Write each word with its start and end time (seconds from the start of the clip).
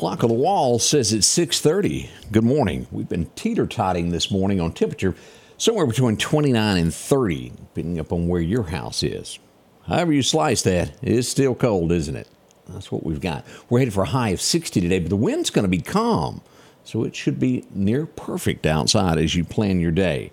Clock 0.00 0.24
on 0.24 0.30
the 0.30 0.34
wall 0.34 0.78
says 0.78 1.12
it's 1.12 1.26
6:30. 1.26 2.08
Good 2.32 2.42
morning. 2.42 2.86
We've 2.90 3.06
been 3.06 3.26
teeter-totting 3.36 4.12
this 4.12 4.30
morning 4.30 4.58
on 4.58 4.72
temperature 4.72 5.14
somewhere 5.58 5.84
between 5.84 6.16
29 6.16 6.78
and 6.78 6.94
30, 6.94 7.52
depending 7.74 7.98
upon 7.98 8.26
where 8.26 8.40
your 8.40 8.62
house 8.62 9.02
is. 9.02 9.38
However 9.82 10.14
you 10.14 10.22
slice 10.22 10.62
that, 10.62 10.92
it 11.02 11.12
is 11.12 11.28
still 11.28 11.54
cold, 11.54 11.92
isn't 11.92 12.16
it? 12.16 12.28
That's 12.70 12.90
what 12.90 13.04
we've 13.04 13.20
got. 13.20 13.44
We're 13.68 13.80
headed 13.80 13.92
for 13.92 14.04
a 14.04 14.06
high 14.06 14.30
of 14.30 14.40
60 14.40 14.80
today, 14.80 15.00
but 15.00 15.10
the 15.10 15.16
wind's 15.16 15.50
going 15.50 15.64
to 15.64 15.68
be 15.68 15.82
calm, 15.82 16.40
so 16.82 17.04
it 17.04 17.14
should 17.14 17.38
be 17.38 17.66
near 17.70 18.06
perfect 18.06 18.64
outside 18.64 19.18
as 19.18 19.34
you 19.34 19.44
plan 19.44 19.80
your 19.80 19.90
day. 19.90 20.32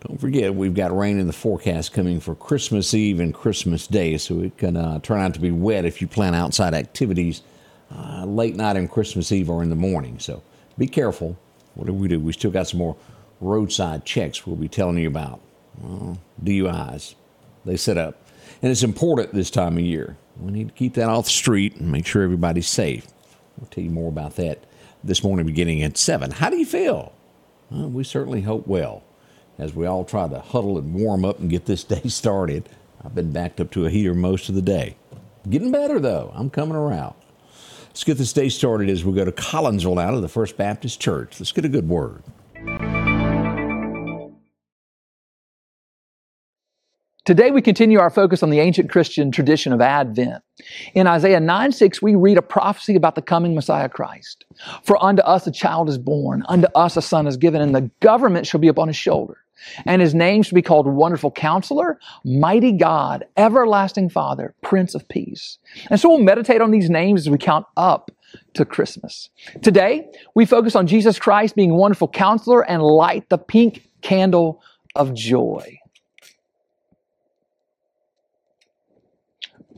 Don't 0.00 0.18
forget, 0.18 0.54
we've 0.54 0.72
got 0.72 0.96
rain 0.96 1.18
in 1.18 1.26
the 1.26 1.34
forecast 1.34 1.92
coming 1.92 2.20
for 2.20 2.34
Christmas 2.34 2.94
Eve 2.94 3.20
and 3.20 3.34
Christmas 3.34 3.86
Day, 3.86 4.16
so 4.16 4.40
it 4.40 4.56
can 4.56 4.78
uh, 4.78 4.98
turn 5.00 5.20
out 5.20 5.34
to 5.34 5.40
be 5.40 5.50
wet 5.50 5.84
if 5.84 6.00
you 6.00 6.08
plan 6.08 6.34
outside 6.34 6.72
activities 6.72 7.42
uh, 7.94 8.24
late 8.24 8.56
night 8.56 8.76
on 8.76 8.88
Christmas 8.88 9.32
Eve 9.32 9.50
or 9.50 9.62
in 9.62 9.70
the 9.70 9.76
morning. 9.76 10.18
So 10.18 10.42
be 10.76 10.86
careful. 10.86 11.36
What 11.74 11.86
do 11.86 11.92
we 11.92 12.08
do? 12.08 12.20
We 12.20 12.32
still 12.32 12.50
got 12.50 12.68
some 12.68 12.78
more 12.78 12.96
roadside 13.40 14.04
checks 14.04 14.46
we'll 14.46 14.56
be 14.56 14.68
telling 14.68 14.98
you 14.98 15.08
about. 15.08 15.40
Well, 15.80 16.18
DUIs, 16.42 17.14
they 17.64 17.76
set 17.76 17.96
up. 17.96 18.20
And 18.62 18.70
it's 18.70 18.82
important 18.82 19.32
this 19.32 19.50
time 19.50 19.76
of 19.76 19.84
year. 19.84 20.16
We 20.40 20.52
need 20.52 20.68
to 20.68 20.74
keep 20.74 20.94
that 20.94 21.08
off 21.08 21.26
the 21.26 21.30
street 21.30 21.76
and 21.76 21.90
make 21.92 22.06
sure 22.06 22.22
everybody's 22.22 22.68
safe. 22.68 23.06
We'll 23.58 23.68
tell 23.70 23.84
you 23.84 23.90
more 23.90 24.08
about 24.08 24.36
that 24.36 24.64
this 25.04 25.22
morning 25.22 25.46
beginning 25.46 25.82
at 25.82 25.96
7. 25.96 26.32
How 26.32 26.50
do 26.50 26.56
you 26.56 26.66
feel? 26.66 27.12
Well, 27.70 27.88
we 27.88 28.04
certainly 28.04 28.42
hope 28.42 28.66
well 28.66 29.02
as 29.58 29.74
we 29.74 29.86
all 29.86 30.04
try 30.04 30.28
to 30.28 30.38
huddle 30.40 30.78
and 30.78 30.94
warm 30.94 31.24
up 31.24 31.38
and 31.38 31.50
get 31.50 31.66
this 31.66 31.84
day 31.94 32.02
started. 32.08 32.68
I've 33.04 33.14
been 33.14 33.32
backed 33.32 33.60
up 33.60 33.70
to 33.72 33.86
a 33.86 33.90
heater 33.90 34.14
most 34.14 34.48
of 34.48 34.54
the 34.54 34.62
day. 34.62 34.96
Getting 35.48 35.70
better 35.70 36.00
though. 36.00 36.32
I'm 36.34 36.50
coming 36.50 36.76
around. 36.76 37.14
Let's 37.98 38.04
get 38.04 38.16
this 38.16 38.32
day 38.32 38.48
started 38.48 38.88
as 38.90 39.04
we 39.04 39.12
go 39.12 39.24
to 39.24 39.32
Collinsville 39.32 39.96
now 39.96 40.12
to 40.12 40.20
the 40.20 40.28
First 40.28 40.56
Baptist 40.56 41.00
Church. 41.00 41.40
Let's 41.40 41.50
get 41.50 41.64
a 41.64 41.68
good 41.68 41.88
word. 41.88 42.22
Today 47.24 47.50
we 47.50 47.60
continue 47.60 47.98
our 47.98 48.08
focus 48.08 48.44
on 48.44 48.50
the 48.50 48.60
ancient 48.60 48.88
Christian 48.88 49.32
tradition 49.32 49.72
of 49.72 49.80
Advent. 49.80 50.44
In 50.94 51.08
Isaiah 51.08 51.40
9 51.40 51.72
6, 51.72 52.00
we 52.00 52.14
read 52.14 52.38
a 52.38 52.42
prophecy 52.42 52.94
about 52.94 53.16
the 53.16 53.20
coming 53.20 53.56
Messiah 53.56 53.88
Christ. 53.88 54.44
For 54.84 55.02
unto 55.02 55.22
us 55.22 55.48
a 55.48 55.50
child 55.50 55.88
is 55.88 55.98
born, 55.98 56.44
unto 56.48 56.68
us 56.76 56.96
a 56.96 57.02
son 57.02 57.26
is 57.26 57.36
given, 57.36 57.60
and 57.60 57.74
the 57.74 57.90
government 57.98 58.46
shall 58.46 58.60
be 58.60 58.68
upon 58.68 58.86
his 58.86 58.96
shoulder. 58.96 59.38
And 59.84 60.02
his 60.02 60.14
name 60.14 60.42
shall 60.42 60.56
be 60.56 60.62
called 60.62 60.86
Wonderful 60.86 61.30
Counselor, 61.30 61.98
Mighty 62.24 62.72
God, 62.72 63.26
Everlasting 63.36 64.08
Father, 64.08 64.54
Prince 64.62 64.94
of 64.94 65.08
Peace. 65.08 65.58
And 65.90 66.00
so 66.00 66.08
we'll 66.08 66.18
meditate 66.18 66.60
on 66.60 66.70
these 66.70 66.90
names 66.90 67.22
as 67.22 67.30
we 67.30 67.38
count 67.38 67.66
up 67.76 68.10
to 68.54 68.64
Christmas. 68.64 69.30
Today, 69.62 70.08
we 70.34 70.44
focus 70.44 70.76
on 70.76 70.86
Jesus 70.86 71.18
Christ 71.18 71.56
being 71.56 71.74
Wonderful 71.74 72.08
Counselor 72.08 72.68
and 72.68 72.82
light 72.82 73.28
the 73.28 73.38
pink 73.38 73.88
candle 74.02 74.62
of 74.94 75.14
joy. 75.14 75.78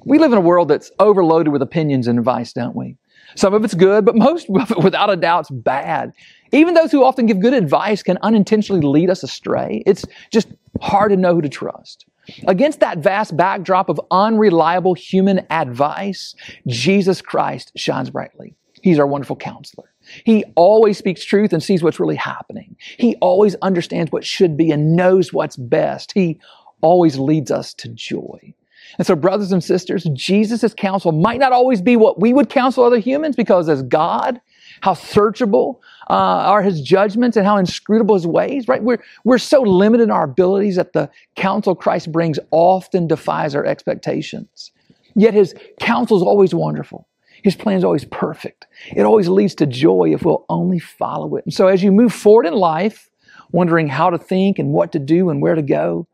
We 0.04 0.18
live 0.18 0.32
in 0.32 0.38
a 0.38 0.42
world 0.42 0.68
that's 0.68 0.90
overloaded 0.98 1.52
with 1.52 1.62
opinions 1.62 2.08
and 2.08 2.18
advice, 2.18 2.52
don't 2.52 2.74
we? 2.74 2.96
Some 3.36 3.54
of 3.54 3.64
it's 3.64 3.74
good, 3.74 4.04
but 4.04 4.16
most 4.28 4.48
of 4.48 4.70
it, 4.70 4.78
without 4.78 5.10
a 5.10 5.16
doubt, 5.16 5.42
is 5.42 5.50
bad. 5.50 6.12
Even 6.52 6.74
those 6.74 6.90
who 6.90 7.04
often 7.04 7.26
give 7.26 7.40
good 7.40 7.54
advice 7.54 8.02
can 8.02 8.18
unintentionally 8.22 8.82
lead 8.82 9.10
us 9.10 9.22
astray. 9.22 9.82
It's 9.86 10.04
just 10.32 10.48
hard 10.80 11.10
to 11.10 11.16
know 11.16 11.34
who 11.34 11.42
to 11.42 11.48
trust. 11.48 12.06
Against 12.46 12.80
that 12.80 12.98
vast 12.98 13.36
backdrop 13.36 13.88
of 13.88 14.00
unreliable 14.10 14.94
human 14.94 15.46
advice, 15.50 16.34
Jesus 16.66 17.22
Christ 17.22 17.72
shines 17.76 18.10
brightly. 18.10 18.54
He's 18.82 18.98
our 18.98 19.06
wonderful 19.06 19.36
counselor. 19.36 19.90
He 20.24 20.44
always 20.56 20.98
speaks 20.98 21.24
truth 21.24 21.52
and 21.52 21.62
sees 21.62 21.82
what's 21.82 22.00
really 22.00 22.16
happening. 22.16 22.76
He 22.78 23.16
always 23.16 23.54
understands 23.56 24.10
what 24.10 24.24
should 24.24 24.56
be 24.56 24.70
and 24.70 24.96
knows 24.96 25.32
what's 25.32 25.56
best. 25.56 26.12
He 26.12 26.40
always 26.80 27.18
leads 27.18 27.50
us 27.50 27.74
to 27.74 27.88
joy. 27.88 28.54
And 28.98 29.06
so, 29.06 29.14
brothers 29.14 29.52
and 29.52 29.62
sisters, 29.62 30.04
Jesus' 30.12 30.74
counsel 30.74 31.12
might 31.12 31.40
not 31.40 31.52
always 31.52 31.80
be 31.80 31.96
what 31.96 32.20
we 32.20 32.32
would 32.32 32.48
counsel 32.48 32.84
other 32.84 32.98
humans 32.98 33.36
because 33.36 33.68
as 33.68 33.82
God, 33.82 34.40
how 34.80 34.94
searchable 34.94 35.76
uh, 36.08 36.14
are 36.14 36.62
his 36.62 36.80
judgments 36.80 37.36
and 37.36 37.46
how 37.46 37.56
inscrutable 37.56 38.14
his 38.14 38.26
ways, 38.26 38.66
right? 38.66 38.82
We're, 38.82 39.02
we're 39.24 39.38
so 39.38 39.60
limited 39.62 40.04
in 40.04 40.10
our 40.10 40.24
abilities 40.24 40.76
that 40.76 40.92
the 40.92 41.10
counsel 41.36 41.74
Christ 41.74 42.10
brings 42.10 42.38
often 42.50 43.06
defies 43.06 43.54
our 43.54 43.64
expectations. 43.64 44.72
Yet 45.14 45.34
his 45.34 45.54
counsel 45.80 46.16
is 46.16 46.22
always 46.22 46.54
wonderful. 46.54 47.06
His 47.42 47.56
plan 47.56 47.78
is 47.78 47.84
always 47.84 48.04
perfect. 48.04 48.66
It 48.94 49.02
always 49.02 49.28
leads 49.28 49.54
to 49.56 49.66
joy 49.66 50.12
if 50.14 50.24
we'll 50.24 50.44
only 50.48 50.78
follow 50.78 51.36
it. 51.36 51.44
And 51.44 51.54
so 51.54 51.68
as 51.68 51.82
you 51.82 51.90
move 51.90 52.12
forward 52.12 52.46
in 52.46 52.54
life, 52.54 53.10
wondering 53.52 53.88
how 53.88 54.10
to 54.10 54.18
think 54.18 54.58
and 54.58 54.72
what 54.72 54.92
to 54.92 54.98
do 54.98 55.30
and 55.30 55.40
where 55.40 55.54
to 55.54 55.62
go, 55.62 56.06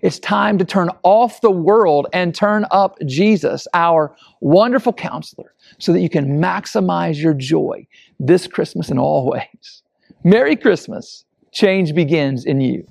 it's 0.00 0.18
time 0.18 0.58
to 0.58 0.64
turn 0.64 0.90
off 1.02 1.40
the 1.40 1.50
world 1.50 2.06
and 2.12 2.34
turn 2.34 2.64
up 2.70 2.98
Jesus, 3.06 3.68
our 3.74 4.16
wonderful 4.40 4.92
counselor, 4.92 5.54
so 5.78 5.92
that 5.92 6.00
you 6.00 6.08
can 6.08 6.40
maximize 6.40 7.20
your 7.20 7.34
joy 7.34 7.86
this 8.18 8.46
Christmas 8.46 8.90
in 8.90 8.98
all 8.98 9.28
ways. 9.30 9.82
Merry 10.24 10.56
Christmas. 10.56 11.24
Change 11.52 11.94
begins 11.94 12.46
in 12.46 12.62
you. 12.62 12.86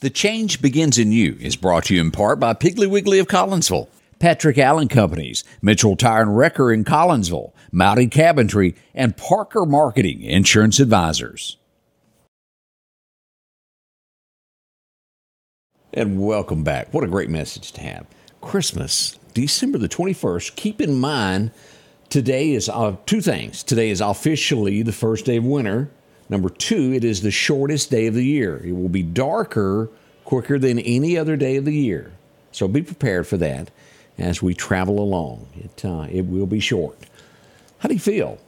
The 0.00 0.08
Change 0.08 0.62
Begins 0.62 0.96
in 0.96 1.12
You 1.12 1.36
is 1.40 1.56
brought 1.56 1.84
to 1.86 1.94
you 1.94 2.00
in 2.00 2.10
part 2.12 2.40
by 2.40 2.54
Piggly 2.54 2.88
Wiggly 2.88 3.18
of 3.18 3.26
Collinsville, 3.26 3.88
Patrick 4.18 4.56
Allen 4.56 4.88
Companies, 4.88 5.44
Mitchell 5.60 5.96
Tire 5.96 6.22
and 6.22 6.36
Wrecker 6.36 6.72
in 6.72 6.84
Collinsville, 6.84 7.52
Mounty 7.70 8.06
Cabinetry, 8.06 8.76
and 8.94 9.16
Parker 9.16 9.66
Marketing 9.66 10.22
Insurance 10.22 10.80
Advisors. 10.80 11.57
And 15.92 16.20
welcome 16.20 16.64
back. 16.64 16.92
What 16.92 17.04
a 17.04 17.08
great 17.08 17.30
message 17.30 17.72
to 17.72 17.80
have. 17.80 18.06
Christmas, 18.42 19.18
December 19.32 19.78
the 19.78 19.88
21st. 19.88 20.54
Keep 20.54 20.82
in 20.82 20.96
mind, 20.96 21.50
today 22.10 22.52
is 22.52 22.68
uh, 22.68 22.96
two 23.06 23.22
things. 23.22 23.62
Today 23.62 23.88
is 23.88 24.02
officially 24.02 24.82
the 24.82 24.92
first 24.92 25.24
day 25.24 25.38
of 25.38 25.44
winter. 25.44 25.90
Number 26.28 26.50
two, 26.50 26.92
it 26.92 27.04
is 27.04 27.22
the 27.22 27.30
shortest 27.30 27.90
day 27.90 28.06
of 28.06 28.12
the 28.12 28.24
year. 28.24 28.58
It 28.62 28.72
will 28.72 28.90
be 28.90 29.02
darker 29.02 29.88
quicker 30.26 30.58
than 30.58 30.78
any 30.78 31.16
other 31.16 31.36
day 31.36 31.56
of 31.56 31.64
the 31.64 31.74
year. 31.74 32.12
So 32.52 32.68
be 32.68 32.82
prepared 32.82 33.26
for 33.26 33.38
that 33.38 33.70
as 34.18 34.42
we 34.42 34.52
travel 34.52 35.00
along. 35.00 35.48
It, 35.56 35.84
uh, 35.86 36.06
it 36.10 36.26
will 36.26 36.46
be 36.46 36.60
short. 36.60 36.98
How 37.78 37.88
do 37.88 37.94
you 37.94 38.00
feel? 38.00 38.38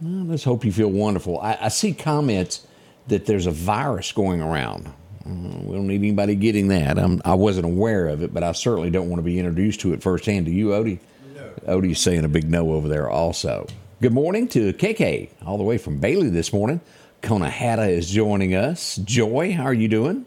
Well, 0.00 0.24
let's 0.24 0.44
hope 0.44 0.64
you 0.64 0.72
feel 0.72 0.90
wonderful. 0.90 1.38
I, 1.40 1.58
I 1.60 1.68
see 1.68 1.92
comments 1.92 2.66
that 3.08 3.26
there's 3.26 3.46
a 3.46 3.50
virus 3.50 4.12
going 4.12 4.40
around. 4.40 4.90
Uh, 5.30 5.58
we 5.62 5.76
don't 5.76 5.86
need 5.86 6.00
anybody 6.00 6.34
getting 6.34 6.68
that. 6.68 6.98
I'm, 6.98 7.22
I 7.24 7.34
was 7.34 7.56
not 7.56 7.64
aware 7.64 8.08
of 8.08 8.22
it, 8.22 8.34
but 8.34 8.42
I 8.42 8.52
certainly 8.52 8.90
don't 8.90 9.08
want 9.08 9.20
to 9.20 9.24
be 9.24 9.38
introduced 9.38 9.80
to 9.80 9.92
it 9.92 10.02
firsthand. 10.02 10.46
Do 10.46 10.52
you, 10.52 10.68
Odie? 10.68 10.98
No. 11.34 11.78
Odie's 11.78 12.00
saying 12.00 12.24
a 12.24 12.28
big 12.28 12.50
no 12.50 12.72
over 12.72 12.88
there 12.88 13.08
also. 13.08 13.66
Good 14.02 14.12
morning 14.12 14.48
to 14.48 14.72
KK, 14.72 15.30
all 15.46 15.58
the 15.58 15.62
way 15.62 15.78
from 15.78 15.98
Bailey 15.98 16.30
this 16.30 16.52
morning. 16.52 16.80
Kona 17.22 17.50
Hatta 17.50 17.86
is 17.86 18.10
joining 18.10 18.54
us. 18.54 18.96
Joy, 18.96 19.52
how 19.52 19.64
are 19.64 19.74
you 19.74 19.88
doing? 19.88 20.26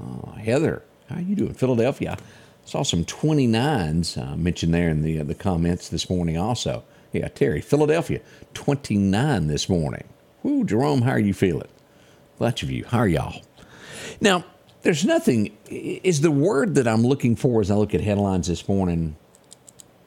Uh, 0.00 0.32
Heather, 0.32 0.82
how 1.08 1.16
are 1.16 1.22
you 1.22 1.34
doing? 1.34 1.54
Philadelphia. 1.54 2.16
I 2.20 2.68
saw 2.68 2.82
some 2.82 3.04
29s 3.04 4.20
uh, 4.20 4.36
mentioned 4.36 4.74
there 4.74 4.90
in 4.90 5.02
the, 5.02 5.20
uh, 5.20 5.24
the 5.24 5.34
comments 5.34 5.88
this 5.88 6.10
morning 6.10 6.36
also. 6.36 6.84
Yeah, 7.12 7.28
Terry, 7.28 7.62
Philadelphia, 7.62 8.20
29 8.54 9.46
this 9.46 9.68
morning. 9.68 10.04
Woo, 10.42 10.64
Jerome, 10.64 11.02
how 11.02 11.12
are 11.12 11.18
you 11.18 11.32
feeling? 11.32 11.68
Bunch 12.38 12.62
of 12.62 12.70
you, 12.70 12.84
how 12.84 12.98
are 12.98 13.08
y'all? 13.08 13.40
Now, 14.20 14.44
there's 14.82 15.04
nothing, 15.04 15.56
is 15.68 16.20
the 16.20 16.30
word 16.30 16.76
that 16.76 16.86
I'm 16.86 17.04
looking 17.04 17.36
for 17.36 17.60
as 17.60 17.70
I 17.70 17.74
look 17.74 17.94
at 17.94 18.00
headlines 18.00 18.46
this 18.48 18.68
morning, 18.68 19.16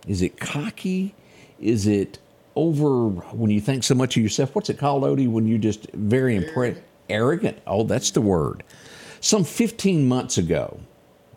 is 0.08 0.22
it 0.22 0.40
cocky? 0.40 1.14
Is 1.60 1.86
it 1.86 2.20
over 2.56 3.10
when 3.10 3.52
you 3.52 3.62
think 3.62 3.84
so 3.84 3.96
much 3.96 4.16
of 4.16 4.24
yourself? 4.24 4.56
What's 4.56 4.70
it 4.70 4.78
called, 4.78 5.04
Odie, 5.04 5.30
when 5.30 5.46
you 5.48 5.58
just 5.58 5.92
very 5.92 6.36
impressed? 6.36 6.82
Arrogant. 7.10 7.60
Oh, 7.66 7.84
that's 7.84 8.12
the 8.12 8.22
word. 8.22 8.64
Some 9.20 9.44
15 9.44 10.08
months 10.08 10.38
ago, 10.38 10.80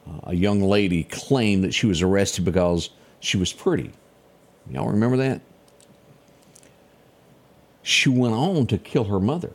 uh, 0.06 0.20
a 0.24 0.34
young 0.34 0.62
lady 0.62 1.04
claimed 1.04 1.64
that 1.64 1.74
she 1.74 1.86
was 1.86 2.02
arrested 2.02 2.44
because 2.44 2.90
she 3.20 3.36
was 3.36 3.52
pretty. 3.52 3.90
Y'all 4.70 4.88
remember 4.88 5.16
that? 5.16 5.40
She 7.82 8.08
went 8.08 8.34
on 8.34 8.66
to 8.68 8.78
kill 8.78 9.04
her 9.04 9.18
mother 9.18 9.52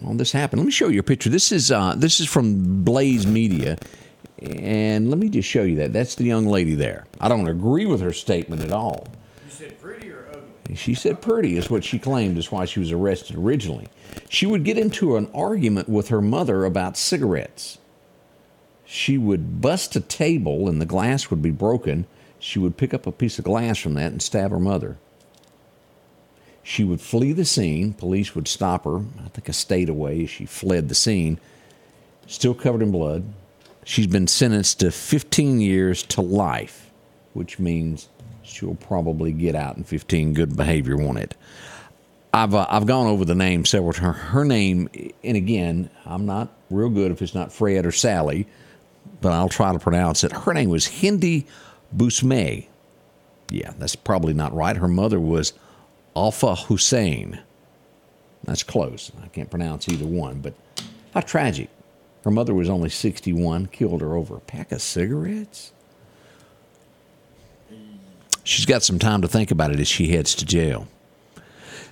well, 0.00 0.14
this 0.14 0.32
happened. 0.32 0.60
Let 0.60 0.66
me 0.66 0.72
show 0.72 0.88
you 0.88 1.00
a 1.00 1.04
picture. 1.04 1.30
This 1.30 1.52
is 1.52 1.70
uh, 1.70 1.94
this 1.96 2.20
is 2.20 2.28
from 2.28 2.84
Blaze 2.84 3.26
Media, 3.26 3.78
and 4.40 5.10
let 5.10 5.18
me 5.18 5.28
just 5.28 5.48
show 5.48 5.62
you 5.62 5.76
that. 5.76 5.92
That's 5.92 6.14
the 6.14 6.24
young 6.24 6.46
lady 6.46 6.74
there. 6.74 7.06
I 7.20 7.28
don't 7.28 7.48
agree 7.48 7.86
with 7.86 8.00
her 8.00 8.12
statement 8.12 8.62
at 8.62 8.72
all. 8.72 9.06
You 9.44 9.50
said 9.50 9.80
pretty 9.80 10.10
or 10.10 10.26
ugly? 10.32 10.76
She 10.76 10.94
said 10.94 11.20
pretty 11.20 11.56
is 11.56 11.70
what 11.70 11.84
she 11.84 11.98
claimed 11.98 12.38
is 12.38 12.52
why 12.52 12.64
she 12.64 12.80
was 12.80 12.92
arrested 12.92 13.36
originally. 13.36 13.88
She 14.28 14.46
would 14.46 14.64
get 14.64 14.78
into 14.78 15.16
an 15.16 15.30
argument 15.34 15.88
with 15.88 16.08
her 16.08 16.20
mother 16.20 16.64
about 16.64 16.96
cigarettes. 16.96 17.78
She 18.84 19.18
would 19.18 19.60
bust 19.60 19.96
a 19.96 20.00
table 20.00 20.68
and 20.68 20.80
the 20.80 20.86
glass 20.86 21.30
would 21.30 21.42
be 21.42 21.50
broken. 21.50 22.06
She 22.38 22.58
would 22.58 22.76
pick 22.76 22.94
up 22.94 23.06
a 23.06 23.12
piece 23.12 23.38
of 23.38 23.44
glass 23.44 23.78
from 23.78 23.94
that 23.94 24.12
and 24.12 24.22
stab 24.22 24.50
her 24.50 24.60
mother. 24.60 24.98
She 26.68 26.84
would 26.84 27.00
flee 27.00 27.32
the 27.32 27.46
scene. 27.46 27.94
Police 27.94 28.34
would 28.34 28.46
stop 28.46 28.84
her. 28.84 28.98
I 28.98 29.28
think 29.28 29.48
a 29.48 29.54
state 29.54 29.88
away. 29.88 30.26
She 30.26 30.44
fled 30.44 30.90
the 30.90 30.94
scene, 30.94 31.40
still 32.26 32.52
covered 32.52 32.82
in 32.82 32.90
blood. 32.90 33.24
She's 33.84 34.06
been 34.06 34.26
sentenced 34.26 34.80
to 34.80 34.90
15 34.90 35.62
years 35.62 36.02
to 36.02 36.20
life, 36.20 36.90
which 37.32 37.58
means 37.58 38.10
she'll 38.42 38.74
probably 38.74 39.32
get 39.32 39.54
out 39.54 39.78
in 39.78 39.84
15. 39.84 40.34
Good 40.34 40.58
behavior, 40.58 40.98
won't 40.98 41.16
it? 41.16 41.36
I've 42.34 42.54
uh, 42.54 42.66
I've 42.68 42.84
gone 42.84 43.06
over 43.06 43.24
the 43.24 43.34
name 43.34 43.64
several 43.64 43.94
times. 43.94 44.18
Her 44.18 44.44
name, 44.44 44.90
and 45.24 45.38
again, 45.38 45.88
I'm 46.04 46.26
not 46.26 46.52
real 46.68 46.90
good 46.90 47.10
if 47.10 47.22
it's 47.22 47.34
not 47.34 47.50
Fred 47.50 47.86
or 47.86 47.92
Sally, 47.92 48.46
but 49.22 49.32
I'll 49.32 49.48
try 49.48 49.72
to 49.72 49.78
pronounce 49.78 50.22
it. 50.22 50.32
Her 50.32 50.52
name 50.52 50.68
was 50.68 50.86
Hindi 50.86 51.46
Bousmeh. 51.96 52.66
Yeah, 53.48 53.72
that's 53.78 53.96
probably 53.96 54.34
not 54.34 54.54
right. 54.54 54.76
Her 54.76 54.86
mother 54.86 55.18
was 55.18 55.54
Alpha 56.18 56.56
Hussein. 56.56 57.38
That's 58.42 58.64
close. 58.64 59.12
I 59.22 59.28
can't 59.28 59.48
pronounce 59.48 59.88
either 59.88 60.04
one, 60.04 60.40
but 60.40 60.52
how 61.14 61.20
tragic. 61.20 61.68
Her 62.24 62.32
mother 62.32 62.54
was 62.54 62.68
only 62.68 62.90
61, 62.90 63.66
killed 63.66 64.00
her 64.00 64.16
over 64.16 64.36
a 64.36 64.40
pack 64.40 64.72
of 64.72 64.82
cigarettes. 64.82 65.72
She's 68.42 68.66
got 68.66 68.82
some 68.82 68.98
time 68.98 69.22
to 69.22 69.28
think 69.28 69.52
about 69.52 69.70
it 69.70 69.78
as 69.78 69.86
she 69.86 70.08
heads 70.08 70.34
to 70.36 70.44
jail. 70.44 70.88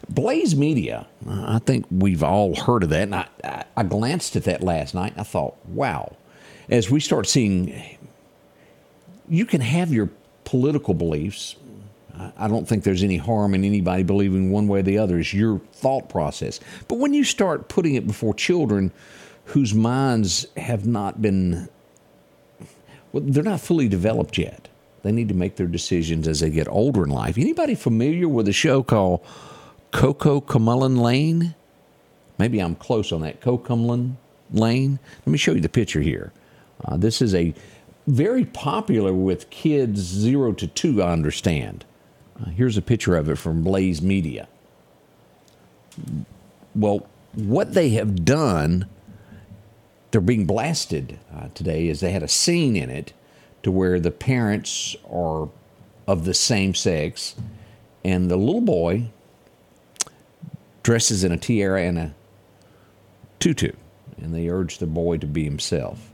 Blaze 0.08 0.56
Media, 0.56 1.06
I 1.28 1.61
think 1.61 1.87
we've 1.88 2.25
all 2.25 2.56
heard 2.56 2.82
of 2.82 2.88
that. 2.88 3.02
And 3.02 3.14
I, 3.14 3.28
I, 3.44 3.64
I 3.76 3.82
glanced 3.84 4.34
at 4.34 4.43
that 4.44 4.61
last 4.61 4.93
night 4.93 5.12
and 5.12 5.20
I 5.20 5.25
thought, 5.25 5.55
wow. 5.67 6.17
As 6.69 6.90
we 6.90 6.99
start 6.99 7.28
seeing, 7.28 7.81
you 9.28 9.46
can 9.46 9.61
have 9.61 9.93
your 9.93 10.11
political 10.44 10.94
beliefs. 10.94 11.55
I 12.36 12.48
don't 12.48 12.66
think 12.66 12.84
there's 12.84 13.02
any 13.02 13.16
harm 13.16 13.54
in 13.54 13.64
anybody 13.64 14.02
believing 14.02 14.50
one 14.50 14.68
way 14.68 14.80
or 14.80 14.82
the 14.82 14.98
other. 14.98 15.18
It's 15.18 15.34
your 15.34 15.58
thought 15.72 16.08
process. 16.08 16.60
But 16.88 16.98
when 16.98 17.14
you 17.14 17.24
start 17.24 17.68
putting 17.68 17.94
it 17.94 18.06
before 18.06 18.34
children 18.34 18.92
whose 19.46 19.74
minds 19.74 20.46
have 20.56 20.86
not 20.86 21.20
been, 21.20 21.68
well, 23.12 23.22
they're 23.26 23.42
not 23.42 23.60
fully 23.60 23.88
developed 23.88 24.38
yet. 24.38 24.68
They 25.02 25.12
need 25.12 25.28
to 25.28 25.34
make 25.34 25.56
their 25.56 25.66
decisions 25.66 26.26
as 26.26 26.40
they 26.40 26.50
get 26.50 26.68
older 26.68 27.04
in 27.04 27.10
life. 27.10 27.38
Anybody 27.38 27.74
familiar 27.74 28.28
with 28.28 28.48
a 28.48 28.52
show 28.52 28.82
called 28.82 29.24
Coco 29.92 30.40
Cocomulin 30.40 30.98
Lane? 31.00 31.54
Maybe 32.38 32.58
I'm 32.58 32.74
close 32.74 33.12
on 33.12 33.20
that. 33.20 33.40
Coco 33.40 33.76
Cocomulin 33.76 34.16
Lane. 34.52 34.98
Let 35.20 35.28
me 35.28 35.38
show 35.38 35.52
you 35.52 35.60
the 35.60 35.68
picture 35.68 36.00
here. 36.00 36.32
Uh, 36.84 36.96
this 36.96 37.22
is 37.22 37.34
a 37.34 37.54
very 38.06 38.44
popular 38.44 39.12
with 39.12 39.50
kids 39.50 40.00
zero 40.00 40.52
to 40.52 40.66
two, 40.66 41.02
I 41.02 41.12
understand. 41.12 41.84
Here's 42.55 42.77
a 42.77 42.83
picture 42.83 43.17
of 43.17 43.29
it 43.29 43.37
from 43.37 43.62
Blaze 43.62 44.03
Media. 44.03 44.49
Well, 46.75 47.06
what 47.35 47.75
they 47.75 47.91
have 47.91 48.25
done, 48.25 48.87
they're 50.11 50.21
being 50.21 50.47
blasted 50.47 51.19
uh, 51.35 51.49
today, 51.55 51.88
is 51.88 52.00
they 52.00 52.12
had 52.12 52.23
a 52.23 52.29
scene 52.29 52.77
in 52.77 52.91
it 52.91 53.12
to 53.62 53.71
where 53.71 53.99
the 53.99 54.11
parents 54.11 54.97
are 55.11 55.49
of 56.06 56.25
the 56.25 56.35
same 56.35 56.75
sex, 56.75 57.35
and 58.05 58.31
the 58.31 58.37
little 58.37 58.61
boy 58.61 59.09
dresses 60.83 61.25
in 61.25 61.33
a 61.33 61.37
tiara 61.37 61.83
and 61.83 61.99
a 61.99 62.15
tutu, 63.38 63.73
and 64.19 64.35
they 64.35 64.49
urge 64.49 64.79
the 64.79 64.87
boy 64.87 65.17
to 65.19 65.27
be 65.27 65.44
himself 65.44 66.12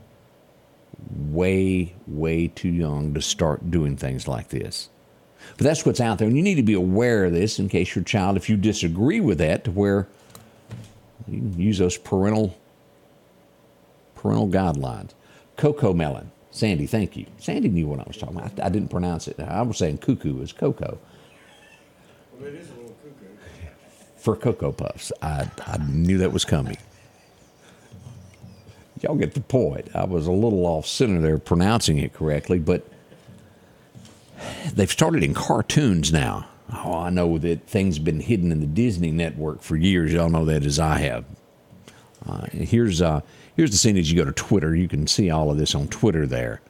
way, 1.15 1.93
way 2.07 2.47
too 2.47 2.69
young 2.69 3.13
to 3.13 3.21
start 3.21 3.69
doing 3.69 3.97
things 3.97 4.27
like 4.27 4.49
this. 4.49 4.89
But 5.57 5.65
that's 5.65 5.85
what's 5.85 5.99
out 5.99 6.17
there, 6.17 6.27
and 6.27 6.35
you 6.35 6.43
need 6.43 6.55
to 6.55 6.63
be 6.63 6.73
aware 6.73 7.25
of 7.25 7.33
this 7.33 7.59
in 7.59 7.69
case 7.69 7.95
your 7.95 8.03
child, 8.03 8.37
if 8.37 8.49
you 8.49 8.57
disagree 8.57 9.19
with 9.19 9.37
that, 9.37 9.63
to 9.65 9.71
where 9.71 10.07
you 11.27 11.39
can 11.39 11.59
use 11.59 11.77
those 11.77 11.97
parental 11.97 12.57
parental 14.15 14.47
guidelines. 14.47 15.11
Cocoa 15.57 15.93
melon. 15.93 16.31
Sandy, 16.51 16.87
thank 16.87 17.17
you. 17.17 17.25
Sandy 17.39 17.67
knew 17.67 17.87
what 17.87 17.99
I 17.99 18.03
was 18.03 18.17
talking 18.17 18.37
about. 18.37 18.59
I, 18.59 18.67
I 18.67 18.69
didn't 18.69 18.89
pronounce 18.89 19.27
it. 19.27 19.39
I 19.39 19.61
was 19.63 19.77
saying 19.77 19.97
cuckoo 19.97 20.41
is 20.41 20.53
cocoa. 20.53 20.97
Well, 22.39 22.47
it 22.47 22.55
is 22.55 22.69
a 22.69 22.73
little 22.73 22.95
cuckoo. 23.03 23.25
For 24.17 24.35
Cocoa 24.35 24.71
Puffs. 24.71 25.11
I, 25.21 25.49
I 25.65 25.77
knew 25.77 26.19
that 26.19 26.31
was 26.31 26.45
coming. 26.45 26.77
Y'all 29.01 29.15
get 29.15 29.33
the 29.33 29.41
point. 29.41 29.89
I 29.93 30.05
was 30.05 30.27
a 30.27 30.31
little 30.31 30.65
off 30.65 30.87
center 30.87 31.19
there 31.19 31.37
pronouncing 31.37 31.97
it 31.97 32.13
correctly, 32.13 32.59
but 32.59 32.87
they've 34.73 34.91
started 34.91 35.23
in 35.23 35.33
cartoons 35.33 36.11
now. 36.11 36.47
Oh, 36.73 36.93
I 36.93 37.09
know 37.09 37.37
that 37.37 37.67
things 37.67 37.97
have 37.97 38.05
been 38.05 38.19
hidden 38.19 38.51
in 38.51 38.59
the 38.59 38.65
Disney 38.65 39.11
network 39.11 39.61
for 39.61 39.75
years. 39.75 40.13
Y'all 40.13 40.29
know 40.29 40.45
that 40.45 40.65
as 40.65 40.79
I 40.79 40.97
have. 40.99 41.25
Uh, 42.25 42.47
here's 42.51 43.01
uh, 43.01 43.21
here's 43.55 43.71
the 43.71 43.77
scene 43.77 43.97
as 43.97 44.11
you 44.11 44.17
go 44.17 44.25
to 44.25 44.31
Twitter. 44.31 44.75
You 44.75 44.87
can 44.87 45.07
see 45.07 45.29
all 45.29 45.51
of 45.51 45.57
this 45.57 45.75
on 45.75 45.87
Twitter 45.87 46.25
there. 46.25 46.61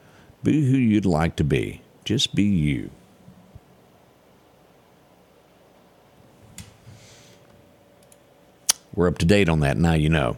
Be 0.43 0.69
who 0.69 0.77
you'd 0.77 1.05
like 1.05 1.35
to 1.37 1.43
be. 1.43 1.81
Just 2.03 2.35
be 2.35 2.43
you. 2.43 2.89
We're 8.95 9.07
up 9.07 9.19
to 9.19 9.25
date 9.25 9.47
on 9.49 9.61
that 9.61 9.77
now. 9.77 9.93
You 9.93 10.09
know. 10.09 10.37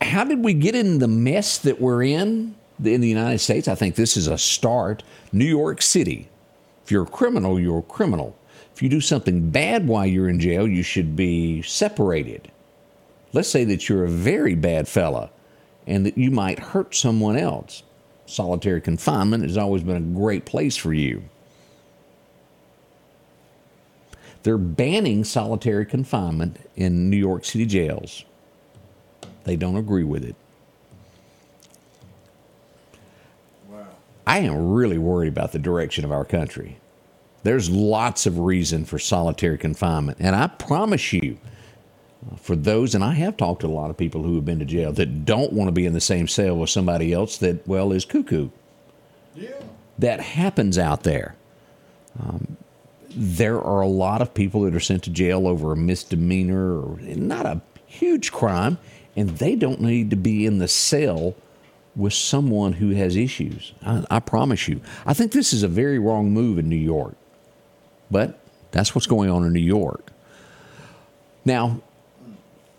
How 0.00 0.24
did 0.24 0.42
we 0.42 0.54
get 0.54 0.74
in 0.74 0.98
the 0.98 1.08
mess 1.08 1.58
that 1.58 1.78
we're 1.78 2.02
in 2.02 2.54
in 2.84 3.00
the 3.00 3.08
United 3.08 3.38
States? 3.38 3.68
I 3.68 3.74
think 3.74 3.94
this 3.94 4.16
is 4.16 4.26
a 4.26 4.38
start. 4.38 5.02
New 5.32 5.44
York 5.44 5.82
City. 5.82 6.28
If 6.84 6.90
you're 6.90 7.04
a 7.04 7.06
criminal, 7.06 7.58
you're 7.58 7.80
a 7.80 7.82
criminal. 7.82 8.36
If 8.74 8.82
you 8.82 8.88
do 8.88 9.00
something 9.00 9.50
bad 9.50 9.88
while 9.88 10.06
you're 10.06 10.28
in 10.28 10.38
jail, 10.38 10.68
you 10.68 10.82
should 10.82 11.16
be 11.16 11.62
separated. 11.62 12.50
Let's 13.32 13.48
say 13.48 13.64
that 13.64 13.88
you're 13.88 14.04
a 14.04 14.08
very 14.08 14.54
bad 14.54 14.86
fella 14.86 15.30
and 15.86 16.04
that 16.06 16.18
you 16.18 16.30
might 16.30 16.58
hurt 16.58 16.94
someone 16.94 17.36
else. 17.36 17.82
Solitary 18.26 18.80
confinement 18.80 19.44
has 19.44 19.56
always 19.56 19.82
been 19.82 19.96
a 19.96 20.18
great 20.18 20.44
place 20.44 20.76
for 20.76 20.92
you. 20.92 21.22
They're 24.42 24.58
banning 24.58 25.24
solitary 25.24 25.86
confinement 25.86 26.58
in 26.76 27.10
New 27.10 27.16
York 27.16 27.44
City 27.44 27.66
jails. 27.66 28.24
They 29.44 29.56
don't 29.56 29.76
agree 29.76 30.04
with 30.04 30.24
it. 30.24 30.36
I 34.26 34.38
am 34.40 34.72
really 34.72 34.98
worried 34.98 35.28
about 35.28 35.52
the 35.52 35.58
direction 35.58 36.04
of 36.04 36.12
our 36.12 36.24
country. 36.24 36.78
There's 37.42 37.70
lots 37.70 38.26
of 38.26 38.40
reason 38.40 38.84
for 38.84 38.98
solitary 38.98 39.56
confinement. 39.56 40.18
And 40.20 40.34
I 40.34 40.48
promise 40.48 41.12
you, 41.12 41.38
for 42.36 42.56
those, 42.56 42.94
and 42.94 43.04
I 43.04 43.12
have 43.14 43.36
talked 43.36 43.60
to 43.60 43.68
a 43.68 43.68
lot 43.68 43.90
of 43.90 43.96
people 43.96 44.24
who 44.24 44.34
have 44.34 44.44
been 44.44 44.58
to 44.58 44.64
jail 44.64 44.92
that 44.92 45.24
don't 45.24 45.52
want 45.52 45.68
to 45.68 45.72
be 45.72 45.86
in 45.86 45.92
the 45.92 46.00
same 46.00 46.26
cell 46.26 46.56
with 46.56 46.70
somebody 46.70 47.12
else 47.12 47.38
that, 47.38 47.66
well, 47.68 47.92
is 47.92 48.04
cuckoo. 48.04 48.48
Yeah. 49.36 49.50
That 49.98 50.20
happens 50.20 50.76
out 50.76 51.04
there. 51.04 51.36
Um, 52.20 52.56
there 53.10 53.60
are 53.60 53.80
a 53.80 53.86
lot 53.86 54.22
of 54.22 54.34
people 54.34 54.62
that 54.62 54.74
are 54.74 54.80
sent 54.80 55.04
to 55.04 55.10
jail 55.10 55.46
over 55.46 55.72
a 55.72 55.76
misdemeanor 55.76 56.80
or 56.80 56.98
not 57.00 57.46
a 57.46 57.60
huge 57.86 58.32
crime, 58.32 58.78
and 59.14 59.30
they 59.38 59.54
don't 59.54 59.80
need 59.80 60.10
to 60.10 60.16
be 60.16 60.46
in 60.46 60.58
the 60.58 60.68
cell 60.68 61.34
with 61.96 62.12
someone 62.12 62.74
who 62.74 62.90
has 62.90 63.16
issues. 63.16 63.72
I, 63.84 64.04
I 64.10 64.20
promise 64.20 64.68
you. 64.68 64.80
I 65.06 65.14
think 65.14 65.32
this 65.32 65.52
is 65.52 65.62
a 65.62 65.68
very 65.68 65.98
wrong 65.98 66.30
move 66.30 66.58
in 66.58 66.68
New 66.68 66.76
York, 66.76 67.16
but 68.10 68.38
that's 68.70 68.94
what's 68.94 69.06
going 69.06 69.30
on 69.30 69.44
in 69.44 69.52
New 69.52 69.60
York. 69.60 70.12
Now, 71.44 71.80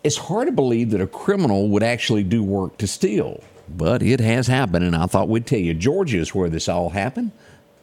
it's 0.03 0.17
hard 0.17 0.47
to 0.47 0.51
believe 0.51 0.91
that 0.91 1.01
a 1.01 1.07
criminal 1.07 1.69
would 1.69 1.83
actually 1.83 2.23
do 2.23 2.43
work 2.43 2.77
to 2.77 2.87
steal, 2.87 3.43
but 3.67 4.03
it 4.03 4.19
has 4.19 4.47
happened, 4.47 4.85
and 4.85 4.95
I 4.95 5.07
thought 5.07 5.27
we'd 5.27 5.47
tell 5.47 5.59
you. 5.59 5.73
Georgia 5.73 6.19
is 6.19 6.35
where 6.35 6.49
this 6.49 6.69
all 6.69 6.89
happened. 6.89 7.31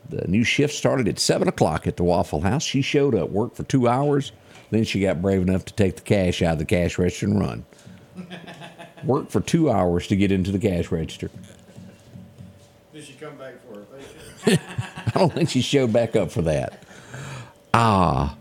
The 0.09 0.29
new 0.29 0.45
shift 0.45 0.75
started 0.75 1.09
at 1.09 1.19
7 1.19 1.49
o'clock 1.49 1.87
at 1.87 1.97
the 1.97 2.05
Waffle 2.05 2.43
House. 2.43 2.63
She 2.63 2.83
showed 2.83 3.15
up, 3.15 3.31
worked 3.31 3.57
for 3.57 3.65
two 3.65 3.89
hours, 3.89 4.33
then 4.71 4.85
she 4.85 5.01
got 5.01 5.23
brave 5.23 5.43
enough 5.43 5.65
to 5.65 5.75
take 5.75 5.97
the 5.97 6.03
cash 6.03 6.43
out 6.43 6.55
of 6.55 6.59
the 6.59 6.65
cash 6.65 6.99
register 6.99 7.27
and 7.27 7.41
run. 7.41 7.65
Worked 9.07 9.31
for 9.31 9.41
two 9.41 9.71
hours 9.71 10.07
to 10.09 10.17
get 10.17 10.33
into 10.33 10.51
the 10.53 10.59
cash 10.59 10.91
register. 10.91 11.31
Did 12.93 13.05
she 13.05 13.13
come 13.15 13.37
back 13.37 13.55
for 13.67 13.81
her? 13.81 13.85
I 15.07 15.19
don't 15.19 15.33
think 15.33 15.51
she 15.51 15.63
showed 15.63 15.93
back 15.93 16.17
up 16.17 16.31
for 16.31 16.43
that. 16.43 16.83
Ah, 17.73 18.37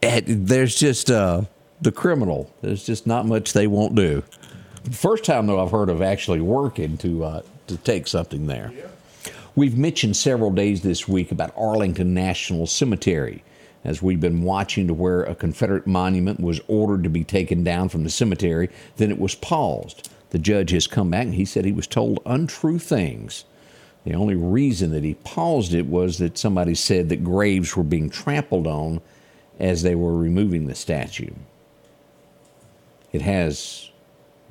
there's 0.00 0.76
just 0.76 1.10
uh, 1.10 1.42
the 1.80 1.92
criminal. 1.92 2.52
There's 2.60 2.84
just 2.84 3.06
not 3.06 3.26
much 3.26 3.52
they 3.52 3.66
won't 3.66 3.94
do. 3.94 4.22
First 4.92 5.24
time 5.24 5.46
though 5.46 5.62
I've 5.62 5.70
heard 5.70 5.90
of 5.90 6.02
actually 6.02 6.40
working 6.40 6.96
to 6.98 7.24
uh, 7.24 7.42
to 7.66 7.76
take 7.78 8.06
something 8.06 8.46
there. 8.46 8.72
We've 9.54 9.76
mentioned 9.76 10.16
several 10.16 10.50
days 10.50 10.82
this 10.82 11.08
week 11.08 11.32
about 11.32 11.52
Arlington 11.56 12.14
National 12.14 12.66
Cemetery, 12.66 13.42
as 13.88 14.02
we've 14.02 14.20
been 14.20 14.42
watching 14.42 14.86
to 14.86 14.92
where 14.92 15.22
a 15.22 15.34
Confederate 15.34 15.86
monument 15.86 16.40
was 16.40 16.60
ordered 16.68 17.02
to 17.04 17.08
be 17.08 17.24
taken 17.24 17.64
down 17.64 17.88
from 17.88 18.04
the 18.04 18.10
cemetery, 18.10 18.68
then 18.98 19.10
it 19.10 19.18
was 19.18 19.34
paused. 19.34 20.10
The 20.28 20.38
judge 20.38 20.72
has 20.72 20.86
come 20.86 21.10
back 21.10 21.24
and 21.24 21.34
he 21.34 21.46
said 21.46 21.64
he 21.64 21.72
was 21.72 21.86
told 21.86 22.20
untrue 22.26 22.78
things. 22.78 23.46
The 24.04 24.12
only 24.12 24.36
reason 24.36 24.90
that 24.90 25.04
he 25.04 25.14
paused 25.14 25.72
it 25.72 25.86
was 25.86 26.18
that 26.18 26.36
somebody 26.36 26.74
said 26.74 27.08
that 27.08 27.24
graves 27.24 27.74
were 27.74 27.82
being 27.82 28.10
trampled 28.10 28.66
on 28.66 29.00
as 29.58 29.82
they 29.82 29.94
were 29.94 30.18
removing 30.18 30.66
the 30.66 30.74
statue. 30.74 31.32
It 33.10 33.22
has 33.22 33.90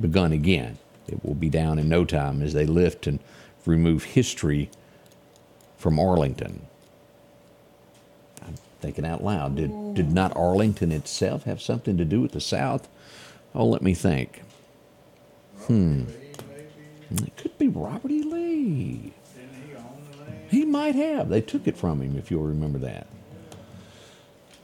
begun 0.02 0.32
again. 0.32 0.80
It 1.08 1.24
will 1.24 1.36
be 1.36 1.50
down 1.50 1.78
in 1.78 1.88
no 1.88 2.06
time 2.06 2.42
as 2.42 2.54
they 2.54 2.66
lift 2.66 3.06
and 3.06 3.20
remove 3.68 4.04
history 4.04 4.72
from 5.78 6.00
Arlington. 6.00 6.66
Thinking 8.80 9.06
out 9.06 9.24
loud. 9.24 9.56
Did, 9.56 9.96
did 9.96 10.12
not 10.12 10.36
Arlington 10.36 10.92
itself 10.92 11.44
have 11.44 11.62
something 11.62 11.98
to 11.98 12.06
do 12.06 12.22
with 12.22 12.32
the 12.32 12.42
South? 12.42 12.88
Oh, 13.56 13.66
let 13.66 13.82
me 13.82 13.94
think. 13.94 14.44
Hmm. 15.62 16.04
It 17.10 17.38
could 17.38 17.58
be 17.58 17.68
Robert 17.70 18.12
E. 18.12 18.22
Lee. 18.22 19.14
He 20.50 20.64
might 20.66 20.96
have. 20.96 21.30
They 21.30 21.42
took 21.42 21.68
it 21.68 21.78
from 21.78 22.02
him, 22.02 22.18
if 22.18 22.32
you'll 22.32 22.44
remember 22.44 22.80
that. 22.80 23.08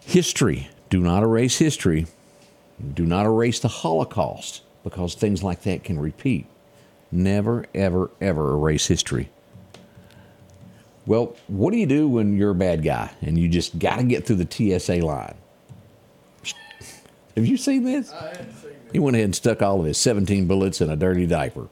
History. 0.01 0.69
Do 0.89 0.99
not 0.99 1.23
erase 1.23 1.57
history. 1.57 2.05
Do 2.93 3.05
not 3.05 3.25
erase 3.25 3.59
the 3.59 3.67
Holocaust 3.67 4.61
because 4.83 5.15
things 5.15 5.43
like 5.43 5.63
that 5.63 5.83
can 5.83 5.99
repeat. 5.99 6.45
Never, 7.11 7.65
ever, 7.73 8.11
ever 8.21 8.53
erase 8.53 8.87
history. 8.87 9.29
Well, 11.05 11.35
what 11.47 11.71
do 11.71 11.77
you 11.77 11.85
do 11.85 12.07
when 12.07 12.37
you're 12.37 12.51
a 12.51 12.55
bad 12.55 12.83
guy 12.83 13.11
and 13.21 13.37
you 13.37 13.49
just 13.49 13.77
got 13.77 13.97
to 13.97 14.03
get 14.03 14.25
through 14.25 14.37
the 14.37 14.79
TSA 14.79 14.97
line? 15.05 15.35
Have 17.35 17.45
you 17.45 17.57
seen 17.57 17.83
this? 17.83 18.11
I 18.13 18.33
seen. 18.33 18.71
He 18.91 18.99
went 18.99 19.15
ahead 19.15 19.25
and 19.25 19.35
stuck 19.35 19.61
all 19.61 19.79
of 19.79 19.85
his 19.85 19.97
17 19.97 20.45
bullets 20.47 20.79
in 20.79 20.89
a 20.89 20.95
dirty 20.95 21.25
diaper. 21.25 21.67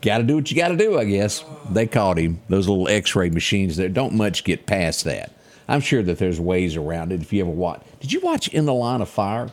Got 0.00 0.18
to 0.18 0.24
do 0.24 0.36
what 0.36 0.50
you 0.50 0.56
got 0.56 0.68
to 0.68 0.76
do, 0.76 0.98
I 0.98 1.04
guess. 1.04 1.44
They 1.70 1.86
caught 1.86 2.18
him. 2.18 2.40
Those 2.48 2.68
little 2.68 2.88
x 2.88 3.14
ray 3.14 3.28
machines 3.28 3.76
there 3.76 3.88
don't 3.88 4.14
much 4.14 4.44
get 4.44 4.64
past 4.64 5.04
that. 5.04 5.32
I'm 5.68 5.80
sure 5.80 6.02
that 6.02 6.18
there's 6.18 6.40
ways 6.40 6.76
around 6.76 7.12
it 7.12 7.20
if 7.20 7.32
you 7.32 7.42
ever 7.42 7.50
watch. 7.50 7.82
Did 8.00 8.12
you 8.12 8.20
watch 8.20 8.48
In 8.48 8.64
the 8.64 8.72
Line 8.72 9.02
of 9.02 9.08
Fire? 9.08 9.50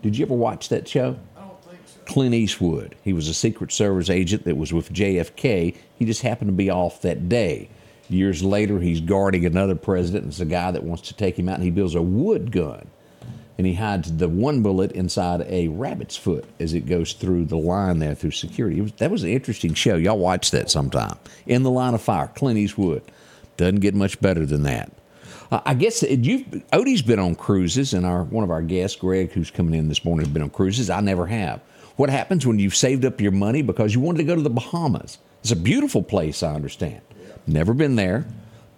Did 0.00 0.16
you 0.16 0.24
ever 0.24 0.34
watch 0.34 0.70
that 0.70 0.88
show? 0.88 1.16
I 1.36 1.40
don't 1.40 1.62
think 1.64 1.80
so. 1.86 1.91
Clint 2.06 2.34
Eastwood. 2.34 2.94
He 3.02 3.12
was 3.12 3.28
a 3.28 3.34
Secret 3.34 3.72
Service 3.72 4.10
agent 4.10 4.44
that 4.44 4.56
was 4.56 4.72
with 4.72 4.92
JFK. 4.92 5.76
He 5.96 6.04
just 6.04 6.22
happened 6.22 6.48
to 6.48 6.54
be 6.54 6.70
off 6.70 7.02
that 7.02 7.28
day. 7.28 7.68
Years 8.08 8.42
later, 8.42 8.80
he's 8.80 9.00
guarding 9.00 9.46
another 9.46 9.74
president, 9.74 10.24
and 10.24 10.32
it's 10.32 10.40
a 10.40 10.44
guy 10.44 10.70
that 10.70 10.84
wants 10.84 11.08
to 11.08 11.14
take 11.14 11.38
him 11.38 11.48
out, 11.48 11.56
and 11.56 11.64
he 11.64 11.70
builds 11.70 11.94
a 11.94 12.02
wood 12.02 12.52
gun. 12.52 12.86
And 13.58 13.66
he 13.66 13.74
hides 13.74 14.16
the 14.16 14.28
one 14.28 14.62
bullet 14.62 14.92
inside 14.92 15.42
a 15.48 15.68
rabbit's 15.68 16.16
foot 16.16 16.44
as 16.58 16.74
it 16.74 16.86
goes 16.86 17.12
through 17.12 17.44
the 17.46 17.56
line 17.56 17.98
there 18.00 18.14
through 18.14 18.32
security. 18.32 18.78
It 18.78 18.82
was, 18.82 18.92
that 18.92 19.10
was 19.10 19.22
an 19.22 19.30
interesting 19.30 19.74
show. 19.74 19.96
Y'all 19.96 20.18
watch 20.18 20.50
that 20.50 20.70
sometime. 20.70 21.16
In 21.46 21.62
the 21.62 21.70
Line 21.70 21.94
of 21.94 22.02
Fire, 22.02 22.28
Clint 22.34 22.58
Eastwood. 22.58 23.02
Doesn't 23.56 23.80
get 23.80 23.94
much 23.94 24.20
better 24.20 24.44
than 24.46 24.62
that. 24.64 24.90
Uh, 25.50 25.60
I 25.66 25.74
guess 25.74 26.02
you've 26.02 26.46
Odie's 26.72 27.02
been 27.02 27.18
on 27.18 27.34
cruises, 27.34 27.92
and 27.92 28.06
our 28.06 28.24
one 28.24 28.42
of 28.42 28.50
our 28.50 28.62
guests, 28.62 28.96
Greg, 28.98 29.32
who's 29.32 29.50
coming 29.50 29.78
in 29.78 29.88
this 29.88 30.04
morning, 30.04 30.24
has 30.24 30.32
been 30.32 30.42
on 30.42 30.50
cruises. 30.50 30.88
I 30.88 31.00
never 31.00 31.26
have. 31.26 31.60
What 31.96 32.10
happens 32.10 32.46
when 32.46 32.58
you've 32.58 32.76
saved 32.76 33.04
up 33.04 33.20
your 33.20 33.32
money 33.32 33.62
because 33.62 33.94
you 33.94 34.00
wanted 34.00 34.18
to 34.18 34.24
go 34.24 34.34
to 34.34 34.42
the 34.42 34.50
Bahamas? 34.50 35.18
It's 35.40 35.50
a 35.50 35.56
beautiful 35.56 36.02
place, 36.02 36.42
I 36.42 36.54
understand. 36.54 37.00
Never 37.46 37.74
been 37.74 37.96
there, 37.96 38.24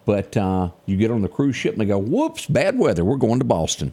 but 0.07 0.37
uh, 0.37 0.71
you 0.87 0.97
get 0.97 1.11
on 1.11 1.23
the 1.23 1.29
cruise 1.29 1.55
ship 1.57 1.73
and 1.73 1.81
they 1.81 1.87
go, 1.87 1.99
"Whoops, 1.99 2.47
bad 2.47 2.79
weather. 2.79 3.05
We're 3.05 3.17
going 3.17 3.39
to 3.39 3.45
Boston." 3.45 3.93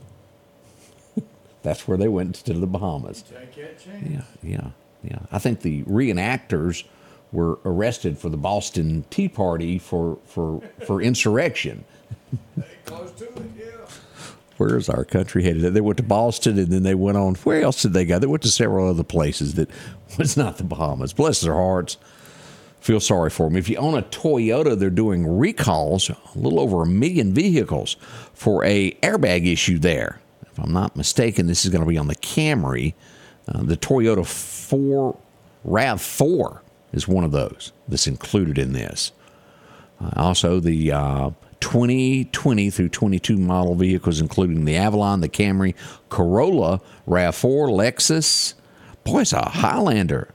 That's 1.63 1.87
where 1.87 1.97
they 1.97 2.07
went 2.07 2.35
to 2.35 2.53
the 2.53 2.67
Bahamas. 2.67 3.21
Take 3.23 3.55
that 3.55 3.79
chance. 3.79 4.09
Yeah, 4.09 4.21
yeah, 4.41 4.69
yeah. 5.03 5.19
I 5.31 5.39
think 5.39 5.61
the 5.61 5.83
reenactors 5.83 6.85
were 7.33 7.59
arrested 7.65 8.17
for 8.17 8.29
the 8.29 8.37
Boston 8.37 9.03
Tea 9.09 9.27
Party 9.27 9.77
for 9.77 10.17
for 10.25 10.61
for 10.85 11.01
insurrection. 11.01 11.83
They 12.55 12.63
close 12.85 13.11
to 13.13 13.25
it, 13.25 13.43
yeah. 13.57 13.85
Where 14.61 14.77
is 14.77 14.89
our 14.89 15.03
country 15.03 15.41
headed? 15.41 15.73
They 15.73 15.81
went 15.81 15.97
to 15.97 16.03
Boston 16.03 16.59
and 16.59 16.67
then 16.67 16.83
they 16.83 16.93
went 16.93 17.17
on. 17.17 17.33
Where 17.33 17.63
else 17.63 17.81
did 17.81 17.93
they 17.93 18.05
go? 18.05 18.19
They 18.19 18.27
went 18.27 18.43
to 18.43 18.51
several 18.51 18.87
other 18.87 19.03
places 19.03 19.55
that 19.55 19.71
was 20.19 20.37
not 20.37 20.57
the 20.57 20.63
Bahamas. 20.63 21.13
Bless 21.13 21.41
their 21.41 21.55
hearts. 21.55 21.97
Feel 22.79 22.99
sorry 22.99 23.31
for 23.31 23.47
them. 23.47 23.57
If 23.57 23.69
you 23.69 23.77
own 23.77 23.97
a 23.97 24.03
Toyota, 24.03 24.77
they're 24.77 24.91
doing 24.91 25.25
recalls, 25.25 26.11
a 26.11 26.17
little 26.35 26.59
over 26.59 26.83
a 26.83 26.85
million 26.85 27.33
vehicles 27.33 27.97
for 28.35 28.63
a 28.63 28.91
airbag 29.01 29.51
issue 29.51 29.79
there. 29.79 30.21
If 30.43 30.59
I'm 30.59 30.73
not 30.73 30.95
mistaken, 30.95 31.47
this 31.47 31.65
is 31.65 31.71
going 31.71 31.83
to 31.83 31.89
be 31.89 31.97
on 31.97 32.07
the 32.07 32.15
Camry. 32.17 32.93
Uh, 33.47 33.63
the 33.63 33.77
Toyota 33.77 34.23
4 34.23 35.17
RAV4 35.67 36.59
is 36.93 37.07
one 37.07 37.23
of 37.23 37.31
those 37.31 37.71
that's 37.87 38.05
included 38.05 38.59
in 38.59 38.73
this. 38.73 39.11
Uh, 39.99 40.11
also, 40.17 40.59
the 40.59 40.91
uh, 40.91 41.31
2020 41.61 42.69
through 42.69 42.89
22 42.89 43.37
model 43.37 43.75
vehicles, 43.75 44.19
including 44.19 44.65
the 44.65 44.75
Avalon, 44.75 45.21
the 45.21 45.29
Camry, 45.29 45.73
Corolla, 46.09 46.81
RAV4, 47.07 47.69
Lexus. 47.69 48.55
Boy, 49.03 49.21
it's 49.21 49.33
a 49.33 49.41
Highlander. 49.41 50.33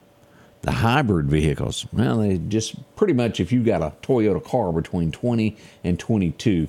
The 0.62 0.72
hybrid 0.72 1.26
vehicles. 1.26 1.86
Well, 1.92 2.18
they 2.18 2.38
just 2.38 2.74
pretty 2.96 3.12
much, 3.12 3.38
if 3.38 3.52
you 3.52 3.62
got 3.62 3.82
a 3.82 3.92
Toyota 4.02 4.42
car 4.42 4.72
between 4.72 5.12
20 5.12 5.56
and 5.84 5.98
22, 5.98 6.66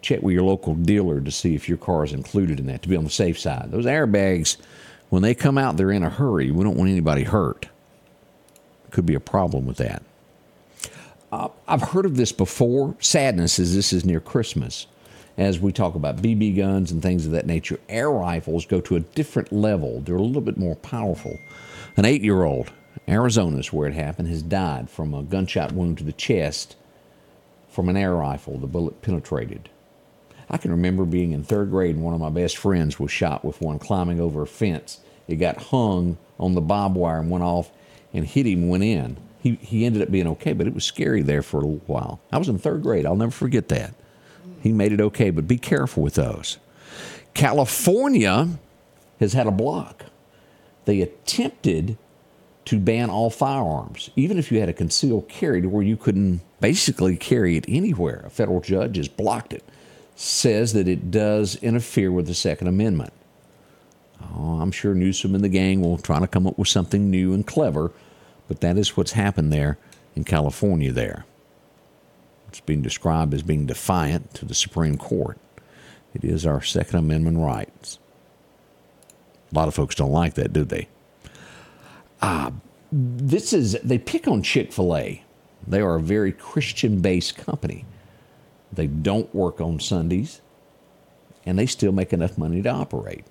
check 0.00 0.22
with 0.22 0.34
your 0.34 0.42
local 0.42 0.74
dealer 0.74 1.20
to 1.20 1.30
see 1.30 1.54
if 1.54 1.68
your 1.68 1.78
car 1.78 2.02
is 2.04 2.12
included 2.12 2.58
in 2.58 2.66
that 2.66 2.82
to 2.82 2.88
be 2.88 2.96
on 2.96 3.04
the 3.04 3.10
safe 3.10 3.38
side. 3.38 3.70
Those 3.70 3.86
airbags, 3.86 4.56
when 5.10 5.22
they 5.22 5.34
come 5.34 5.58
out, 5.58 5.76
they're 5.76 5.92
in 5.92 6.02
a 6.02 6.10
hurry. 6.10 6.50
We 6.50 6.64
don't 6.64 6.76
want 6.76 6.90
anybody 6.90 7.22
hurt. 7.22 7.68
Could 8.90 9.06
be 9.06 9.14
a 9.14 9.20
problem 9.20 9.66
with 9.66 9.76
that. 9.76 10.02
Uh, 11.36 11.48
I've 11.68 11.82
heard 11.82 12.06
of 12.06 12.16
this 12.16 12.32
before. 12.32 12.96
Sadness 12.98 13.58
is 13.58 13.74
this 13.74 13.92
is 13.92 14.06
near 14.06 14.20
Christmas. 14.20 14.86
As 15.36 15.60
we 15.60 15.70
talk 15.70 15.94
about 15.94 16.22
BB 16.22 16.56
guns 16.56 16.90
and 16.90 17.02
things 17.02 17.26
of 17.26 17.32
that 17.32 17.44
nature, 17.44 17.78
air 17.90 18.10
rifles 18.10 18.64
go 18.64 18.80
to 18.80 18.96
a 18.96 19.00
different 19.00 19.52
level. 19.52 20.00
They're 20.00 20.16
a 20.16 20.22
little 20.22 20.40
bit 20.40 20.56
more 20.56 20.76
powerful. 20.76 21.38
An 21.98 22.06
eight 22.06 22.22
year 22.22 22.44
old, 22.44 22.72
Arizona 23.06 23.58
is 23.58 23.70
where 23.70 23.86
it 23.86 23.92
happened, 23.92 24.28
has 24.28 24.42
died 24.42 24.88
from 24.88 25.12
a 25.12 25.22
gunshot 25.22 25.72
wound 25.72 25.98
to 25.98 26.04
the 26.04 26.12
chest 26.14 26.74
from 27.68 27.90
an 27.90 27.98
air 27.98 28.14
rifle. 28.14 28.56
The 28.56 28.66
bullet 28.66 29.02
penetrated. 29.02 29.68
I 30.48 30.56
can 30.56 30.70
remember 30.70 31.04
being 31.04 31.32
in 31.32 31.44
third 31.44 31.68
grade 31.68 31.96
and 31.96 32.04
one 32.04 32.14
of 32.14 32.20
my 32.20 32.30
best 32.30 32.56
friends 32.56 32.98
was 32.98 33.10
shot 33.10 33.44
with 33.44 33.60
one 33.60 33.78
climbing 33.78 34.20
over 34.20 34.40
a 34.40 34.46
fence. 34.46 35.00
It 35.28 35.36
got 35.36 35.64
hung 35.64 36.16
on 36.40 36.54
the 36.54 36.62
barbed 36.62 36.96
wire 36.96 37.20
and 37.20 37.30
went 37.30 37.44
off 37.44 37.70
and 38.14 38.24
hit 38.24 38.46
him, 38.46 38.70
went 38.70 38.84
in. 38.84 39.18
He, 39.46 39.54
he 39.62 39.84
ended 39.84 40.02
up 40.02 40.10
being 40.10 40.26
okay, 40.26 40.52
but 40.54 40.66
it 40.66 40.74
was 40.74 40.84
scary 40.84 41.22
there 41.22 41.40
for 41.40 41.58
a 41.58 41.60
little 41.60 41.82
while. 41.86 42.18
I 42.32 42.38
was 42.38 42.48
in 42.48 42.58
third 42.58 42.82
grade. 42.82 43.06
I'll 43.06 43.14
never 43.14 43.30
forget 43.30 43.68
that. 43.68 43.94
He 44.60 44.72
made 44.72 44.90
it 44.90 45.00
okay, 45.00 45.30
but 45.30 45.46
be 45.46 45.56
careful 45.56 46.02
with 46.02 46.14
those. 46.14 46.58
California 47.32 48.48
has 49.20 49.34
had 49.34 49.46
a 49.46 49.52
block. 49.52 50.06
They 50.84 51.00
attempted 51.00 51.96
to 52.64 52.80
ban 52.80 53.08
all 53.08 53.30
firearms, 53.30 54.10
even 54.16 54.36
if 54.36 54.50
you 54.50 54.58
had 54.58 54.68
a 54.68 54.72
concealed 54.72 55.28
carry 55.28 55.62
to 55.62 55.68
where 55.68 55.84
you 55.84 55.96
couldn't 55.96 56.40
basically 56.60 57.16
carry 57.16 57.56
it 57.56 57.66
anywhere. 57.68 58.24
A 58.26 58.30
federal 58.30 58.60
judge 58.60 58.96
has 58.96 59.06
blocked 59.06 59.52
it, 59.52 59.62
says 60.16 60.72
that 60.72 60.88
it 60.88 61.12
does 61.12 61.54
interfere 61.62 62.10
with 62.10 62.26
the 62.26 62.34
Second 62.34 62.66
Amendment. 62.66 63.12
Oh, 64.20 64.58
I'm 64.60 64.72
sure 64.72 64.92
Newsom 64.92 65.36
and 65.36 65.44
the 65.44 65.48
gang 65.48 65.82
will 65.82 65.98
try 65.98 66.18
to 66.18 66.26
come 66.26 66.48
up 66.48 66.58
with 66.58 66.66
something 66.66 67.12
new 67.12 67.32
and 67.32 67.46
clever, 67.46 67.92
but 68.48 68.60
that 68.60 68.78
is 68.78 68.96
what's 68.96 69.12
happened 69.12 69.52
there 69.52 69.78
in 70.14 70.24
California 70.24 70.92
there. 70.92 71.24
It's 72.48 72.60
being 72.60 72.82
described 72.82 73.34
as 73.34 73.42
being 73.42 73.66
defiant 73.66 74.32
to 74.34 74.44
the 74.44 74.54
Supreme 74.54 74.96
Court. 74.96 75.38
It 76.14 76.24
is 76.24 76.46
our 76.46 76.62
Second 76.62 76.98
Amendment 76.98 77.38
rights. 77.38 77.98
A 79.52 79.54
lot 79.54 79.68
of 79.68 79.74
folks 79.74 79.94
don't 79.94 80.12
like 80.12 80.34
that, 80.34 80.52
do 80.52 80.64
they? 80.64 80.88
Ah, 82.22 82.52
this 82.90 83.52
is, 83.52 83.76
they 83.82 83.98
pick 83.98 84.26
on 84.26 84.42
Chick 84.42 84.72
fil 84.72 84.96
A. 84.96 85.22
They 85.66 85.80
are 85.80 85.96
a 85.96 86.00
very 86.00 86.32
Christian 86.32 87.00
based 87.00 87.36
company. 87.36 87.84
They 88.72 88.86
don't 88.86 89.32
work 89.34 89.60
on 89.60 89.80
Sundays, 89.80 90.40
and 91.44 91.58
they 91.58 91.66
still 91.66 91.92
make 91.92 92.12
enough 92.12 92.38
money 92.38 92.62
to 92.62 92.70
operate. 92.70 93.24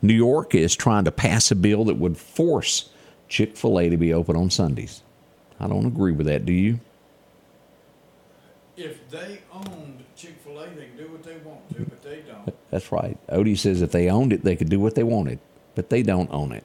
New 0.00 0.14
York 0.14 0.54
is 0.54 0.76
trying 0.76 1.04
to 1.04 1.10
pass 1.10 1.50
a 1.50 1.56
bill 1.56 1.84
that 1.86 1.96
would 1.96 2.16
force 2.16 2.90
Chick 3.28 3.56
fil 3.56 3.78
A 3.78 3.88
to 3.88 3.96
be 3.96 4.12
open 4.12 4.36
on 4.36 4.50
Sundays. 4.50 5.02
I 5.60 5.66
don't 5.66 5.86
agree 5.86 6.12
with 6.12 6.26
that, 6.26 6.46
do 6.46 6.52
you? 6.52 6.80
If 8.76 9.10
they 9.10 9.40
owned 9.52 10.04
Chick-fil-A, 10.14 10.68
they 10.70 10.86
can 10.86 10.96
do 10.96 11.10
what 11.10 11.24
they 11.24 11.36
want 11.38 11.68
to, 11.70 11.82
but 11.82 12.00
they 12.02 12.20
don't. 12.20 12.54
That's 12.70 12.92
right. 12.92 13.18
Odie 13.28 13.58
says 13.58 13.82
if 13.82 13.90
they 13.90 14.08
owned 14.08 14.32
it, 14.32 14.44
they 14.44 14.54
could 14.54 14.68
do 14.68 14.78
what 14.78 14.94
they 14.94 15.02
wanted, 15.02 15.40
but 15.74 15.90
they 15.90 16.02
don't 16.02 16.30
own 16.32 16.52
it. 16.52 16.64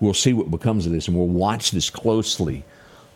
We'll 0.00 0.14
see 0.14 0.32
what 0.32 0.50
becomes 0.50 0.86
of 0.86 0.92
this, 0.92 1.08
and 1.08 1.16
we'll 1.16 1.26
watch 1.26 1.72
this 1.72 1.90
closely 1.90 2.64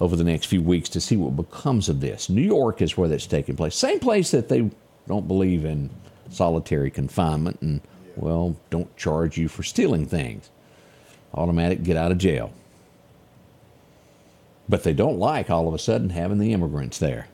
over 0.00 0.16
the 0.16 0.24
next 0.24 0.46
few 0.46 0.60
weeks 0.60 0.90
to 0.90 1.00
see 1.00 1.16
what 1.16 1.34
becomes 1.34 1.88
of 1.88 2.00
this. 2.00 2.28
New 2.28 2.42
York 2.42 2.82
is 2.82 2.98
where 2.98 3.08
that's 3.08 3.26
taking 3.26 3.56
place. 3.56 3.74
Same 3.74 4.00
place 4.00 4.30
that 4.32 4.50
they 4.50 4.70
don't 5.08 5.26
believe 5.26 5.64
in 5.64 5.88
solitary 6.28 6.90
confinement 6.90 7.58
and, 7.62 7.80
well, 8.16 8.54
don't 8.68 8.94
charge 8.98 9.38
you 9.38 9.48
for 9.48 9.62
stealing 9.62 10.04
things. 10.04 10.50
Automatic 11.34 11.82
get 11.82 11.96
out 11.96 12.12
of 12.12 12.18
jail. 12.18 12.52
But 14.68 14.82
they 14.82 14.92
don't 14.94 15.18
like 15.18 15.50
all 15.50 15.68
of 15.68 15.74
a 15.74 15.78
sudden 15.78 16.10
having 16.10 16.38
the 16.38 16.52
immigrants 16.52 16.98
there. 16.98 17.28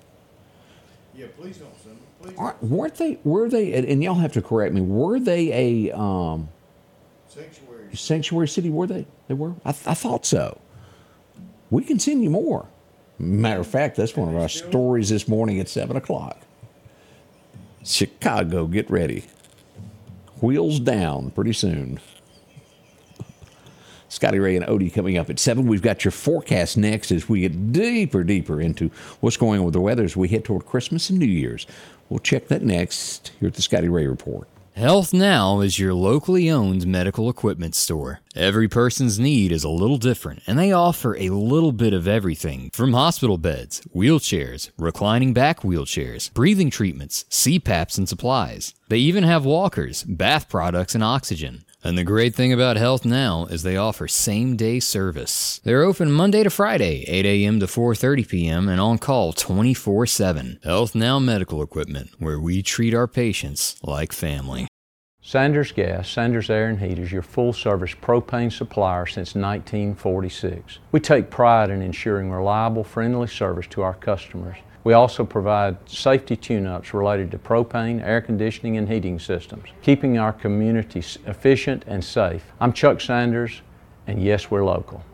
Yeah, 1.14 1.26
please 1.38 1.58
don't 1.58 1.74
send 1.82 1.98
them. 2.22 2.34
aren't, 2.38 2.62
weren't 2.62 2.94
they? 2.96 3.18
Were 3.24 3.48
they? 3.48 3.72
And, 3.74 3.86
and 3.86 4.02
y'all 4.02 4.14
have 4.14 4.32
to 4.32 4.42
correct 4.42 4.74
me. 4.74 4.80
Were 4.80 5.20
they 5.20 5.88
a 5.88 5.96
um, 5.96 6.48
Sanctuary. 7.28 7.94
sanctuary 7.94 8.48
city? 8.48 8.70
Were 8.70 8.86
they? 8.86 9.06
They 9.28 9.34
were. 9.34 9.54
I, 9.64 9.72
th- 9.72 9.86
I 9.86 9.94
thought 9.94 10.26
so. 10.26 10.58
We 11.70 11.84
can 11.84 11.98
send 12.00 12.24
you 12.24 12.30
more. 12.30 12.66
Matter 13.18 13.60
of 13.60 13.66
fact, 13.66 13.96
that's 13.96 14.16
one 14.16 14.28
of 14.28 14.36
our 14.40 14.48
stories 14.48 15.10
this 15.10 15.28
morning 15.28 15.60
at 15.60 15.68
seven 15.68 15.96
o'clock. 15.96 16.38
Chicago, 17.84 18.66
get 18.66 18.90
ready. 18.90 19.24
Wheels 20.40 20.80
down 20.80 21.30
pretty 21.30 21.52
soon. 21.52 22.00
Scotty 24.20 24.38
Ray 24.38 24.54
and 24.54 24.66
Odie 24.66 24.92
coming 24.92 25.16
up 25.16 25.30
at 25.30 25.38
7. 25.38 25.66
We've 25.66 25.80
got 25.80 26.04
your 26.04 26.12
forecast 26.12 26.76
next 26.76 27.10
as 27.10 27.26
we 27.26 27.40
get 27.40 27.72
deeper, 27.72 28.22
deeper 28.22 28.60
into 28.60 28.90
what's 29.20 29.38
going 29.38 29.60
on 29.60 29.64
with 29.64 29.72
the 29.72 29.80
weather 29.80 30.04
as 30.04 30.14
we 30.14 30.28
head 30.28 30.44
toward 30.44 30.66
Christmas 30.66 31.08
and 31.08 31.18
New 31.18 31.24
Year's. 31.24 31.66
We'll 32.10 32.18
check 32.18 32.48
that 32.48 32.60
next 32.60 33.32
here 33.40 33.48
at 33.48 33.54
the 33.54 33.62
Scotty 33.62 33.88
Ray 33.88 34.06
Report. 34.06 34.46
Health 34.76 35.14
Now 35.14 35.60
is 35.60 35.78
your 35.78 35.94
locally 35.94 36.50
owned 36.50 36.86
medical 36.86 37.30
equipment 37.30 37.74
store. 37.74 38.20
Every 38.36 38.68
person's 38.68 39.18
need 39.18 39.52
is 39.52 39.64
a 39.64 39.70
little 39.70 39.96
different, 39.96 40.42
and 40.46 40.58
they 40.58 40.70
offer 40.70 41.16
a 41.16 41.30
little 41.30 41.72
bit 41.72 41.94
of 41.94 42.06
everything 42.06 42.68
from 42.74 42.92
hospital 42.92 43.38
beds, 43.38 43.80
wheelchairs, 43.96 44.70
reclining 44.76 45.32
back 45.32 45.60
wheelchairs, 45.60 46.30
breathing 46.34 46.68
treatments, 46.68 47.24
CPAPs, 47.30 47.96
and 47.96 48.06
supplies. 48.06 48.74
They 48.88 48.98
even 48.98 49.24
have 49.24 49.46
walkers, 49.46 50.04
bath 50.04 50.50
products, 50.50 50.94
and 50.94 51.02
oxygen. 51.02 51.64
And 51.82 51.96
the 51.96 52.04
great 52.04 52.34
thing 52.34 52.52
about 52.52 52.76
Health 52.76 53.06
Now 53.06 53.46
is 53.46 53.62
they 53.62 53.76
offer 53.78 54.06
same-day 54.06 54.80
service. 54.80 55.62
They're 55.64 55.82
open 55.82 56.12
Monday 56.12 56.42
to 56.42 56.50
Friday, 56.50 57.04
8 57.08 57.24
a.m. 57.24 57.58
to 57.60 57.66
4:30 57.66 58.28
p.m. 58.28 58.68
and 58.68 58.78
on 58.78 58.98
call 58.98 59.32
24/7. 59.32 60.62
Health 60.62 60.94
Now 60.94 61.18
Medical 61.18 61.62
Equipment, 61.62 62.10
where 62.18 62.38
we 62.38 62.62
treat 62.62 62.92
our 62.92 63.08
patients 63.08 63.76
like 63.82 64.12
family. 64.12 64.66
Sanders 65.22 65.72
Gas, 65.72 66.10
Sanders 66.10 66.50
Air 66.50 66.68
and 66.68 66.80
Heat 66.80 66.98
is 66.98 67.12
your 67.12 67.22
full 67.22 67.52
service 67.52 67.94
propane 67.94 68.52
supplier 68.52 69.06
since 69.06 69.34
1946. 69.34 70.80
We 70.92 71.00
take 71.00 71.30
pride 71.30 71.70
in 71.70 71.82
ensuring 71.82 72.30
reliable, 72.30 72.84
friendly 72.84 73.26
service 73.26 73.66
to 73.68 73.82
our 73.82 73.94
customers. 73.94 74.56
We 74.82 74.94
also 74.94 75.26
provide 75.26 75.76
safety 75.88 76.36
tune 76.36 76.66
ups 76.66 76.94
related 76.94 77.30
to 77.32 77.38
propane, 77.38 78.02
air 78.02 78.22
conditioning, 78.22 78.78
and 78.78 78.88
heating 78.88 79.18
systems, 79.18 79.68
keeping 79.82 80.16
our 80.16 80.32
community 80.32 81.00
efficient 81.26 81.84
and 81.86 82.02
safe. 82.02 82.50
I'm 82.60 82.72
Chuck 82.72 83.02
Sanders, 83.02 83.60
and 84.06 84.22
yes, 84.22 84.50
we're 84.50 84.64
local. 84.64 85.04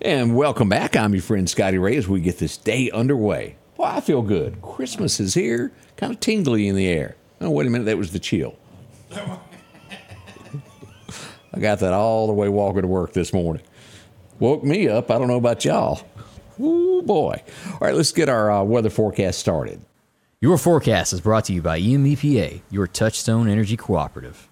And 0.00 0.36
welcome 0.36 0.68
back. 0.68 0.96
I'm 0.96 1.14
your 1.14 1.22
friend 1.22 1.50
Scotty 1.50 1.78
Ray 1.78 1.96
as 1.96 2.06
we 2.06 2.20
get 2.20 2.38
this 2.38 2.56
day 2.56 2.92
underway. 2.92 3.56
Well, 3.76 3.90
I 3.90 4.00
feel 4.00 4.22
good. 4.22 4.62
Christmas 4.62 5.18
is 5.18 5.34
here, 5.34 5.72
kind 5.96 6.12
of 6.12 6.20
tingly 6.20 6.68
in 6.68 6.76
the 6.76 6.86
air. 6.86 7.16
Oh, 7.40 7.50
wait 7.50 7.66
a 7.66 7.70
minute, 7.70 7.86
that 7.86 7.98
was 7.98 8.12
the 8.12 8.20
chill. 8.20 8.56
I 9.12 9.40
got 11.58 11.80
that 11.80 11.92
all 11.92 12.28
the 12.28 12.32
way 12.32 12.48
walking 12.48 12.82
to 12.82 12.88
work 12.88 13.12
this 13.12 13.32
morning. 13.32 13.64
Woke 14.38 14.62
me 14.62 14.86
up. 14.88 15.10
I 15.10 15.18
don't 15.18 15.26
know 15.26 15.38
about 15.38 15.64
y'all. 15.64 16.06
Ooh, 16.60 17.02
boy. 17.02 17.42
All 17.72 17.78
right, 17.80 17.94
let's 17.94 18.12
get 18.12 18.28
our 18.28 18.50
uh, 18.50 18.62
weather 18.62 18.90
forecast 18.90 19.38
started. 19.38 19.80
Your 20.40 20.58
forecast 20.58 21.12
is 21.12 21.20
brought 21.20 21.46
to 21.46 21.52
you 21.52 21.62
by 21.62 21.80
EMEPA, 21.80 22.60
your 22.70 22.86
Touchstone 22.86 23.48
Energy 23.48 23.76
Cooperative. 23.76 24.48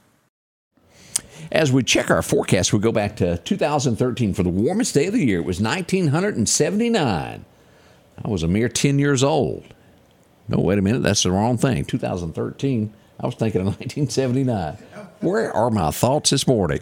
As 1.50 1.70
we 1.70 1.82
check 1.82 2.10
our 2.10 2.22
forecast, 2.22 2.72
we 2.72 2.78
go 2.78 2.92
back 2.92 3.16
to 3.16 3.36
2013 3.38 4.32
for 4.32 4.42
the 4.42 4.48
warmest 4.48 4.94
day 4.94 5.06
of 5.06 5.12
the 5.12 5.24
year. 5.24 5.38
It 5.40 5.44
was 5.44 5.60
1979. 5.60 7.44
I 8.24 8.28
was 8.28 8.42
a 8.42 8.48
mere 8.48 8.68
10 8.68 8.98
years 8.98 9.22
old. 9.22 9.64
No, 10.48 10.60
wait 10.60 10.78
a 10.78 10.82
minute, 10.82 11.02
that's 11.02 11.24
the 11.24 11.30
wrong 11.30 11.58
thing. 11.58 11.84
2013. 11.84 12.92
I 13.20 13.26
was 13.26 13.34
thinking 13.34 13.60
of 13.60 13.66
1979. 13.78 14.78
Where 15.20 15.52
are 15.52 15.70
my 15.70 15.90
thoughts 15.90 16.30
this 16.30 16.46
morning? 16.46 16.80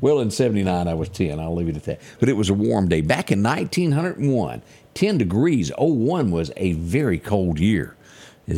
Well, 0.00 0.20
in 0.20 0.30
79, 0.30 0.88
I 0.88 0.94
was 0.94 1.08
10. 1.08 1.38
I'll 1.38 1.54
leave 1.54 1.68
it 1.68 1.76
at 1.76 1.84
that. 1.84 2.00
But 2.18 2.28
it 2.28 2.34
was 2.34 2.50
a 2.50 2.54
warm 2.54 2.88
day. 2.88 3.00
Back 3.00 3.30
in 3.30 3.42
1901, 3.42 4.62
10 4.94 5.18
degrees. 5.18 5.70
01 5.78 6.30
was 6.30 6.50
a 6.56 6.72
very 6.74 7.18
cold 7.18 7.58
year 7.58 7.96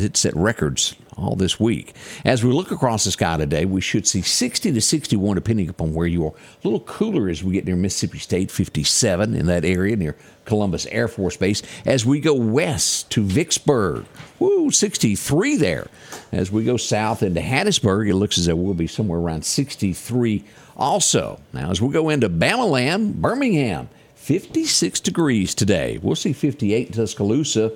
it 0.03 0.17
set 0.17 0.35
records 0.35 0.95
all 1.17 1.35
this 1.35 1.59
week. 1.59 1.93
As 2.23 2.43
we 2.43 2.51
look 2.51 2.71
across 2.71 3.03
the 3.05 3.11
sky 3.11 3.37
today, 3.37 3.65
we 3.65 3.81
should 3.81 4.07
see 4.07 4.21
60 4.21 4.71
to 4.71 4.81
61, 4.81 5.35
depending 5.35 5.69
upon 5.69 5.93
where 5.93 6.07
you 6.07 6.25
are. 6.25 6.33
A 6.33 6.67
little 6.67 6.81
cooler 6.81 7.29
as 7.29 7.43
we 7.43 7.53
get 7.53 7.65
near 7.65 7.75
Mississippi 7.75 8.19
State, 8.19 8.51
57 8.51 9.35
in 9.35 9.45
that 9.47 9.65
area 9.65 9.95
near 9.95 10.15
Columbus 10.45 10.85
Air 10.87 11.07
Force 11.07 11.37
Base. 11.37 11.61
As 11.85 12.05
we 12.05 12.19
go 12.19 12.33
west 12.33 13.09
to 13.11 13.23
Vicksburg, 13.23 14.05
woo, 14.39 14.71
63 14.71 15.55
there. 15.57 15.87
As 16.31 16.51
we 16.51 16.63
go 16.63 16.77
south 16.77 17.23
into 17.23 17.41
Hattiesburg, 17.41 18.09
it 18.09 18.15
looks 18.15 18.37
as 18.37 18.45
though 18.45 18.55
we'll 18.55 18.73
be 18.73 18.87
somewhere 18.87 19.19
around 19.19 19.45
63 19.45 20.43
also. 20.77 21.39
Now, 21.53 21.71
as 21.71 21.81
we 21.81 21.91
go 21.91 22.09
into 22.09 22.29
Bamaland, 22.29 23.15
Birmingham, 23.15 23.89
56 24.15 24.99
degrees 25.01 25.53
today. 25.53 25.99
We'll 26.01 26.15
see 26.15 26.33
58 26.33 26.87
in 26.87 26.93
Tuscaloosa. 26.93 27.71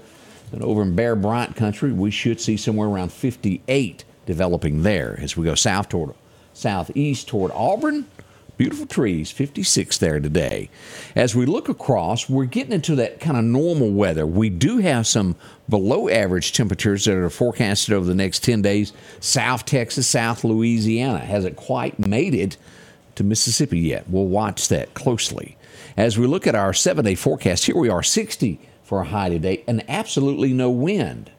And 0.52 0.64
over 0.64 0.82
in 0.82 0.96
Bear 0.96 1.16
Bryant 1.16 1.56
country, 1.56 1.92
we 1.92 2.12
should 2.12 2.42
see 2.42 2.58
somewhere 2.58 2.88
around 2.88 3.12
58 3.12 4.04
developing 4.26 4.84
there 4.84 5.18
as 5.22 5.36
we 5.36 5.46
go 5.46 5.56
south 5.56 5.90
toward 5.90 6.14
southeast 6.54 7.28
toward 7.28 7.52
Auburn. 7.54 8.06
Beautiful 8.58 8.88
trees, 8.88 9.32
56 9.32 9.98
there 10.00 10.20
today. 10.20 10.70
As 11.16 11.34
we 11.34 11.46
look 11.46 11.70
across, 11.70 12.30
we're 12.30 12.44
getting 12.44 12.74
into 12.74 12.94
that 12.96 13.22
kind 13.22 13.38
of 13.38 13.46
normal 13.46 13.90
weather. 13.90 14.28
We 14.28 14.50
do 14.50 14.80
have 14.80 15.08
some 15.08 15.38
below 15.70 16.10
average 16.10 16.52
temperatures 16.52 17.06
that 17.06 17.16
are 17.16 17.30
forecasted 17.30 17.94
over 17.94 18.06
the 18.06 18.14
next 18.14 18.44
10 18.44 18.62
days. 18.62 18.92
South 19.22 19.64
Texas, 19.66 20.08
South 20.08 20.44
Louisiana 20.44 21.20
hasn't 21.20 21.56
quite 21.56 22.00
made 22.00 22.36
it 22.36 22.58
to 23.16 23.24
Mississippi 23.24 23.80
yet. 23.80 24.10
We'll 24.10 24.26
watch 24.26 24.68
that 24.68 24.94
closely. 24.94 25.56
As 25.96 26.18
we 26.18 26.28
look 26.28 26.46
at 26.46 26.56
our 26.56 26.74
seven 26.74 27.06
day 27.06 27.16
forecast, 27.16 27.66
here 27.66 27.78
we 27.78 27.88
are 27.88 28.04
60 28.04 28.60
for 28.90 29.02
a 29.02 29.06
high 29.06 29.30
today 29.30 29.64
and 29.68 29.88
absolutely 29.88 30.52
no 30.52 30.72
wind. 30.72 31.32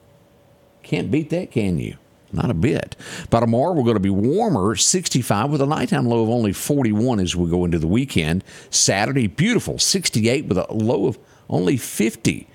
Can't 0.84 1.10
beat 1.10 1.30
that, 1.30 1.50
can 1.50 1.80
you? 1.80 1.96
Not 2.32 2.48
a 2.48 2.54
bit. 2.54 2.94
By 3.28 3.40
tomorrow, 3.40 3.72
we're 3.72 3.82
going 3.82 3.94
to 3.94 4.00
be 4.00 4.08
warmer, 4.08 4.76
65 4.76 5.50
with 5.50 5.60
a 5.60 5.66
nighttime 5.66 6.06
low 6.06 6.22
of 6.22 6.28
only 6.28 6.52
41 6.52 7.18
as 7.18 7.34
we 7.34 7.50
go 7.50 7.64
into 7.64 7.80
the 7.80 7.88
weekend. 7.88 8.44
Saturday, 8.70 9.26
beautiful, 9.26 9.80
68 9.80 10.46
with 10.46 10.58
a 10.58 10.72
low 10.72 11.08
of 11.08 11.18
only 11.48 11.76
50. 11.76 12.46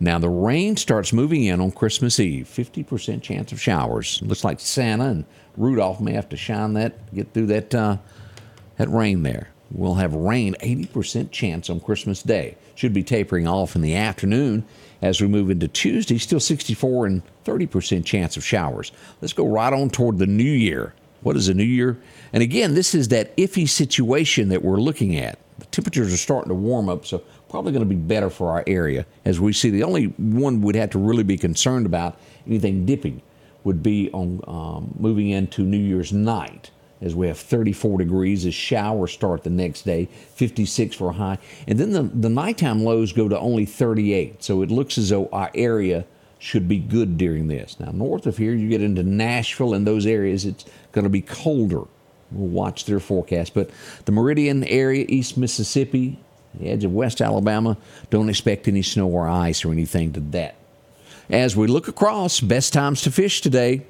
Now, 0.00 0.18
the 0.18 0.28
rain 0.28 0.76
starts 0.76 1.12
moving 1.12 1.44
in 1.44 1.60
on 1.60 1.70
Christmas 1.70 2.18
Eve. 2.18 2.48
50% 2.48 3.22
chance 3.22 3.52
of 3.52 3.60
showers. 3.60 4.20
Looks 4.20 4.42
like 4.42 4.58
Santa 4.58 5.04
and 5.04 5.24
Rudolph 5.56 6.00
may 6.00 6.14
have 6.14 6.28
to 6.30 6.36
shine 6.36 6.72
that, 6.74 7.14
get 7.14 7.32
through 7.32 7.46
that, 7.46 7.72
uh, 7.72 7.98
that 8.78 8.88
rain 8.88 9.22
there. 9.22 9.50
We'll 9.70 9.94
have 9.94 10.14
rain 10.14 10.56
80% 10.60 11.30
chance 11.30 11.70
on 11.70 11.80
Christmas 11.80 12.22
Day. 12.22 12.56
Should 12.74 12.92
be 12.92 13.04
tapering 13.04 13.46
off 13.46 13.76
in 13.76 13.82
the 13.82 13.94
afternoon 13.94 14.64
as 15.00 15.20
we 15.20 15.28
move 15.28 15.50
into 15.50 15.68
Tuesday. 15.68 16.18
Still 16.18 16.40
64 16.40 17.06
and 17.06 17.22
30% 17.44 18.04
chance 18.04 18.36
of 18.36 18.44
showers. 18.44 18.90
Let's 19.20 19.32
go 19.32 19.46
right 19.46 19.72
on 19.72 19.90
toward 19.90 20.18
the 20.18 20.26
new 20.26 20.42
year. 20.44 20.94
What 21.22 21.36
is 21.36 21.46
the 21.46 21.54
new 21.54 21.62
year? 21.62 21.98
And 22.32 22.42
again, 22.42 22.74
this 22.74 22.94
is 22.94 23.08
that 23.08 23.36
iffy 23.36 23.68
situation 23.68 24.48
that 24.48 24.64
we're 24.64 24.80
looking 24.80 25.16
at. 25.16 25.38
The 25.58 25.66
temperatures 25.66 26.12
are 26.12 26.16
starting 26.16 26.48
to 26.48 26.54
warm 26.54 26.88
up, 26.88 27.04
so 27.04 27.22
probably 27.48 27.72
going 27.72 27.86
to 27.86 27.88
be 27.88 27.94
better 27.94 28.30
for 28.30 28.50
our 28.50 28.64
area. 28.66 29.04
As 29.24 29.38
we 29.38 29.52
see, 29.52 29.70
the 29.70 29.82
only 29.82 30.06
one 30.16 30.62
we'd 30.62 30.76
have 30.76 30.90
to 30.90 30.98
really 30.98 31.22
be 31.22 31.36
concerned 31.36 31.84
about 31.84 32.18
anything 32.46 32.86
dipping 32.86 33.20
would 33.64 33.82
be 33.82 34.10
on 34.12 34.40
um, 34.46 34.94
moving 34.98 35.28
into 35.28 35.62
New 35.62 35.76
Year's 35.76 36.12
night 36.12 36.70
as 37.00 37.14
we 37.14 37.26
have 37.28 37.38
34 37.38 37.98
degrees. 37.98 38.44
The 38.44 38.50
showers 38.50 39.12
start 39.12 39.42
the 39.42 39.50
next 39.50 39.82
day, 39.82 40.08
56 40.34 40.96
for 40.96 41.10
a 41.10 41.12
high. 41.12 41.38
And 41.66 41.78
then 41.78 41.90
the, 41.90 42.02
the 42.02 42.28
nighttime 42.28 42.84
lows 42.84 43.12
go 43.12 43.28
to 43.28 43.38
only 43.38 43.64
38. 43.64 44.42
So 44.42 44.62
it 44.62 44.70
looks 44.70 44.98
as 44.98 45.08
though 45.08 45.28
our 45.32 45.50
area 45.54 46.04
should 46.38 46.66
be 46.66 46.78
good 46.78 47.18
during 47.18 47.48
this. 47.48 47.78
Now, 47.78 47.90
north 47.92 48.26
of 48.26 48.36
here, 48.36 48.54
you 48.54 48.68
get 48.68 48.82
into 48.82 49.02
Nashville 49.02 49.74
and 49.74 49.86
those 49.86 50.06
areas, 50.06 50.46
it's 50.46 50.64
going 50.92 51.04
to 51.04 51.10
be 51.10 51.20
colder. 51.20 51.82
We'll 52.32 52.48
watch 52.48 52.86
their 52.86 53.00
forecast. 53.00 53.54
But 53.54 53.70
the 54.04 54.12
Meridian 54.12 54.64
area, 54.64 55.04
East 55.08 55.36
Mississippi, 55.36 56.18
the 56.54 56.68
edge 56.68 56.84
of 56.84 56.92
West 56.92 57.20
Alabama, 57.20 57.76
don't 58.08 58.28
expect 58.28 58.68
any 58.68 58.82
snow 58.82 59.08
or 59.08 59.28
ice 59.28 59.64
or 59.64 59.72
anything 59.72 60.12
to 60.14 60.20
that. 60.20 60.56
As 61.28 61.56
we 61.56 61.66
look 61.66 61.88
across, 61.88 62.40
best 62.40 62.72
times 62.72 63.02
to 63.02 63.10
fish 63.10 63.40
today. 63.40 63.86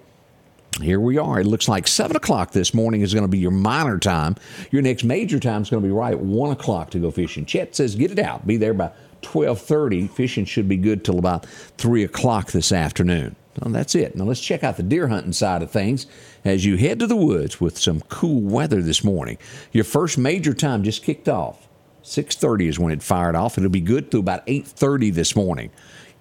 Here 0.79 1.01
we 1.01 1.19
are. 1.19 1.41
It 1.41 1.47
looks 1.47 1.69
like 1.69 1.87
7 1.87 2.17
o'clock 2.17 2.53
this 2.53 2.73
morning 2.73 3.03
is 3.03 3.13
going 3.13 3.25
to 3.25 3.29
be 3.29 3.39
your 3.39 3.51
minor 3.51 3.99
time. 3.99 4.37
Your 4.71 4.81
next 4.81 5.05
major 5.05 5.39
time 5.39 5.63
is 5.63 5.69
going 5.69 5.83
to 5.83 5.87
be 5.87 5.93
right 5.93 6.15
at 6.15 6.21
1 6.21 6.51
o'clock 6.53 6.91
to 6.91 6.99
go 6.99 7.11
fishing. 7.11 7.45
Chet 7.45 7.77
says 7.77 7.95
get 7.95 8.11
it 8.11 8.19
out. 8.19 8.47
Be 8.47 8.57
there 8.57 8.73
by 8.73 8.91
12.30. 9.23 10.09
Fishing 10.11 10.45
should 10.47 10.69
be 10.69 10.79
good 10.79 11.05
till 11.05 11.19
about 11.19 11.45
3 11.47 12.05
o'clock 12.05 12.53
this 12.53 12.73
afternoon. 12.73 13.37
Well, 13.61 13.73
that's 13.73 13.95
it. 13.95 14.17
Now 14.17 14.25
let's 14.25 14.41
check 14.41 14.65
out 14.65 14.77
the 14.77 14.83
deer 14.83 15.09
hunting 15.09 15.33
side 15.33 15.63
of 15.63 15.71
things 15.71 16.07
as 16.45 16.65
you 16.65 16.77
head 16.77 16.99
to 17.01 17.07
the 17.07 17.17
woods 17.17 17.61
with 17.61 17.77
some 17.77 18.01
cool 18.03 18.41
weather 18.41 18.81
this 18.81 19.05
morning. 19.05 19.37
Your 19.73 19.85
first 19.85 20.17
major 20.17 20.55
time 20.55 20.83
just 20.83 21.03
kicked 21.03 21.29
off. 21.29 21.69
6.30 22.05 22.69
is 22.69 22.79
when 22.79 22.93
it 22.93 23.03
fired 23.03 23.35
off. 23.35 23.59
It'll 23.59 23.69
be 23.69 23.81
good 23.81 24.11
through 24.11 24.21
about 24.21 24.47
8.30 24.47 25.13
this 25.13 25.37
morning. 25.37 25.71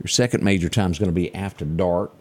Your 0.03 0.07
second 0.07 0.43
major 0.43 0.69
time 0.69 0.91
is 0.91 0.99
going 0.99 1.09
to 1.09 1.13
be 1.13 1.33
after 1.33 1.63
dark. 1.63 2.11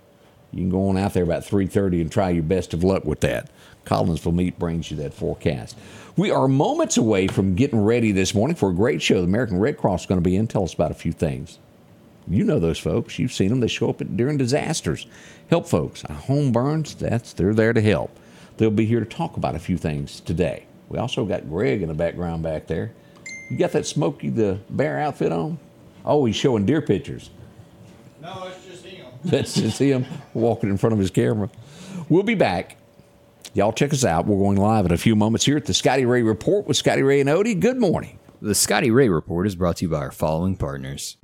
You 0.52 0.61
can 0.61 0.70
go 0.70 0.88
on 0.88 0.96
out 0.96 1.14
there 1.14 1.24
about 1.24 1.44
3:30 1.44 2.00
and 2.00 2.11
try 2.11 2.30
your 2.30 2.42
best 2.42 2.74
of 2.74 2.82
luck 2.82 3.04
with 3.04 3.20
that. 3.20 3.50
Collinsville 3.84 4.34
Meat 4.34 4.58
brings 4.58 4.90
you 4.90 4.96
that 4.98 5.14
forecast. 5.14 5.76
We 6.16 6.30
are 6.30 6.48
moments 6.48 6.96
away 6.96 7.26
from 7.26 7.54
getting 7.54 7.82
ready 7.82 8.12
this 8.12 8.34
morning 8.34 8.56
for 8.56 8.70
a 8.70 8.74
great 8.74 9.00
show. 9.00 9.16
The 9.16 9.26
American 9.26 9.58
Red 9.58 9.78
Cross 9.78 10.02
is 10.02 10.06
going 10.06 10.20
to 10.20 10.28
be 10.28 10.37
in. 10.37 10.46
Tell 10.46 10.64
us 10.64 10.74
about 10.74 10.90
a 10.90 10.94
few 10.94 11.12
things. 11.12 11.58
You 12.26 12.44
know 12.44 12.58
those 12.58 12.78
folks. 12.78 13.18
You've 13.18 13.32
seen 13.32 13.48
them. 13.48 13.61
They 13.61 13.68
show 13.68 13.88
up 13.88 14.02
during 14.16 14.37
disasters. 14.37 15.06
Help 15.48 15.66
folks. 15.66 16.02
Home 16.02 16.52
burns, 16.52 16.94
that's 16.94 17.32
they're 17.32 17.54
there 17.54 17.72
to 17.72 17.80
help. 17.80 18.11
They'll 18.58 18.70
be 18.70 18.84
here 18.84 19.00
to 19.00 19.06
talk 19.06 19.37
about 19.37 19.54
a 19.54 19.58
few 19.58 19.78
things 19.78 20.20
today. 20.20 20.64
We 20.88 20.98
also 20.98 21.24
got 21.24 21.48
Greg 21.48 21.80
in 21.80 21.88
the 21.88 21.94
background 21.94 22.42
back 22.42 22.66
there. 22.66 22.92
You 23.50 23.56
got 23.56 23.72
that 23.72 23.87
Smokey 23.87 24.28
the 24.28 24.58
Bear 24.68 24.98
outfit 24.98 25.32
on? 25.32 25.58
Oh, 26.04 26.24
he's 26.26 26.37
showing 26.37 26.66
deer 26.66 26.82
pictures. 26.82 27.30
No. 28.20 28.50
That's 29.24 29.54
just 29.54 29.78
him 29.78 30.07
walking 30.35 30.70
in 30.70 30.76
front 30.76 30.92
of 30.92 30.98
his 30.98 31.11
camera. 31.11 31.50
We'll 32.09 32.22
be 32.22 32.35
back. 32.35 32.76
Y'all 33.54 33.72
check 33.72 33.92
us 33.92 34.04
out. 34.04 34.26
We're 34.26 34.38
going 34.38 34.57
live 34.57 34.87
in 34.87 34.92
a 34.92 34.98
few 34.98 35.16
moments 35.16 35.44
here 35.46 35.57
at 35.57 35.66
the 35.66 35.74
Scotty 35.74 36.04
Ray 36.04 36.22
Report 36.22 36.66
with 36.66 36.76
Scotty 36.76 37.02
Ray 37.02 37.20
and 37.20 37.28
Odie. 37.28 37.59
Good 37.59 37.78
morning. 37.78 38.18
The 38.40 38.54
Scotty 38.54 38.90
Ray 38.90 39.09
Report 39.09 39.46
is 39.46 39.57
brought 39.57 39.78
to 39.78 39.87
you 39.87 39.88
by 39.88 39.98
our 39.98 40.12
following 40.12 40.57
partners. 40.57 41.16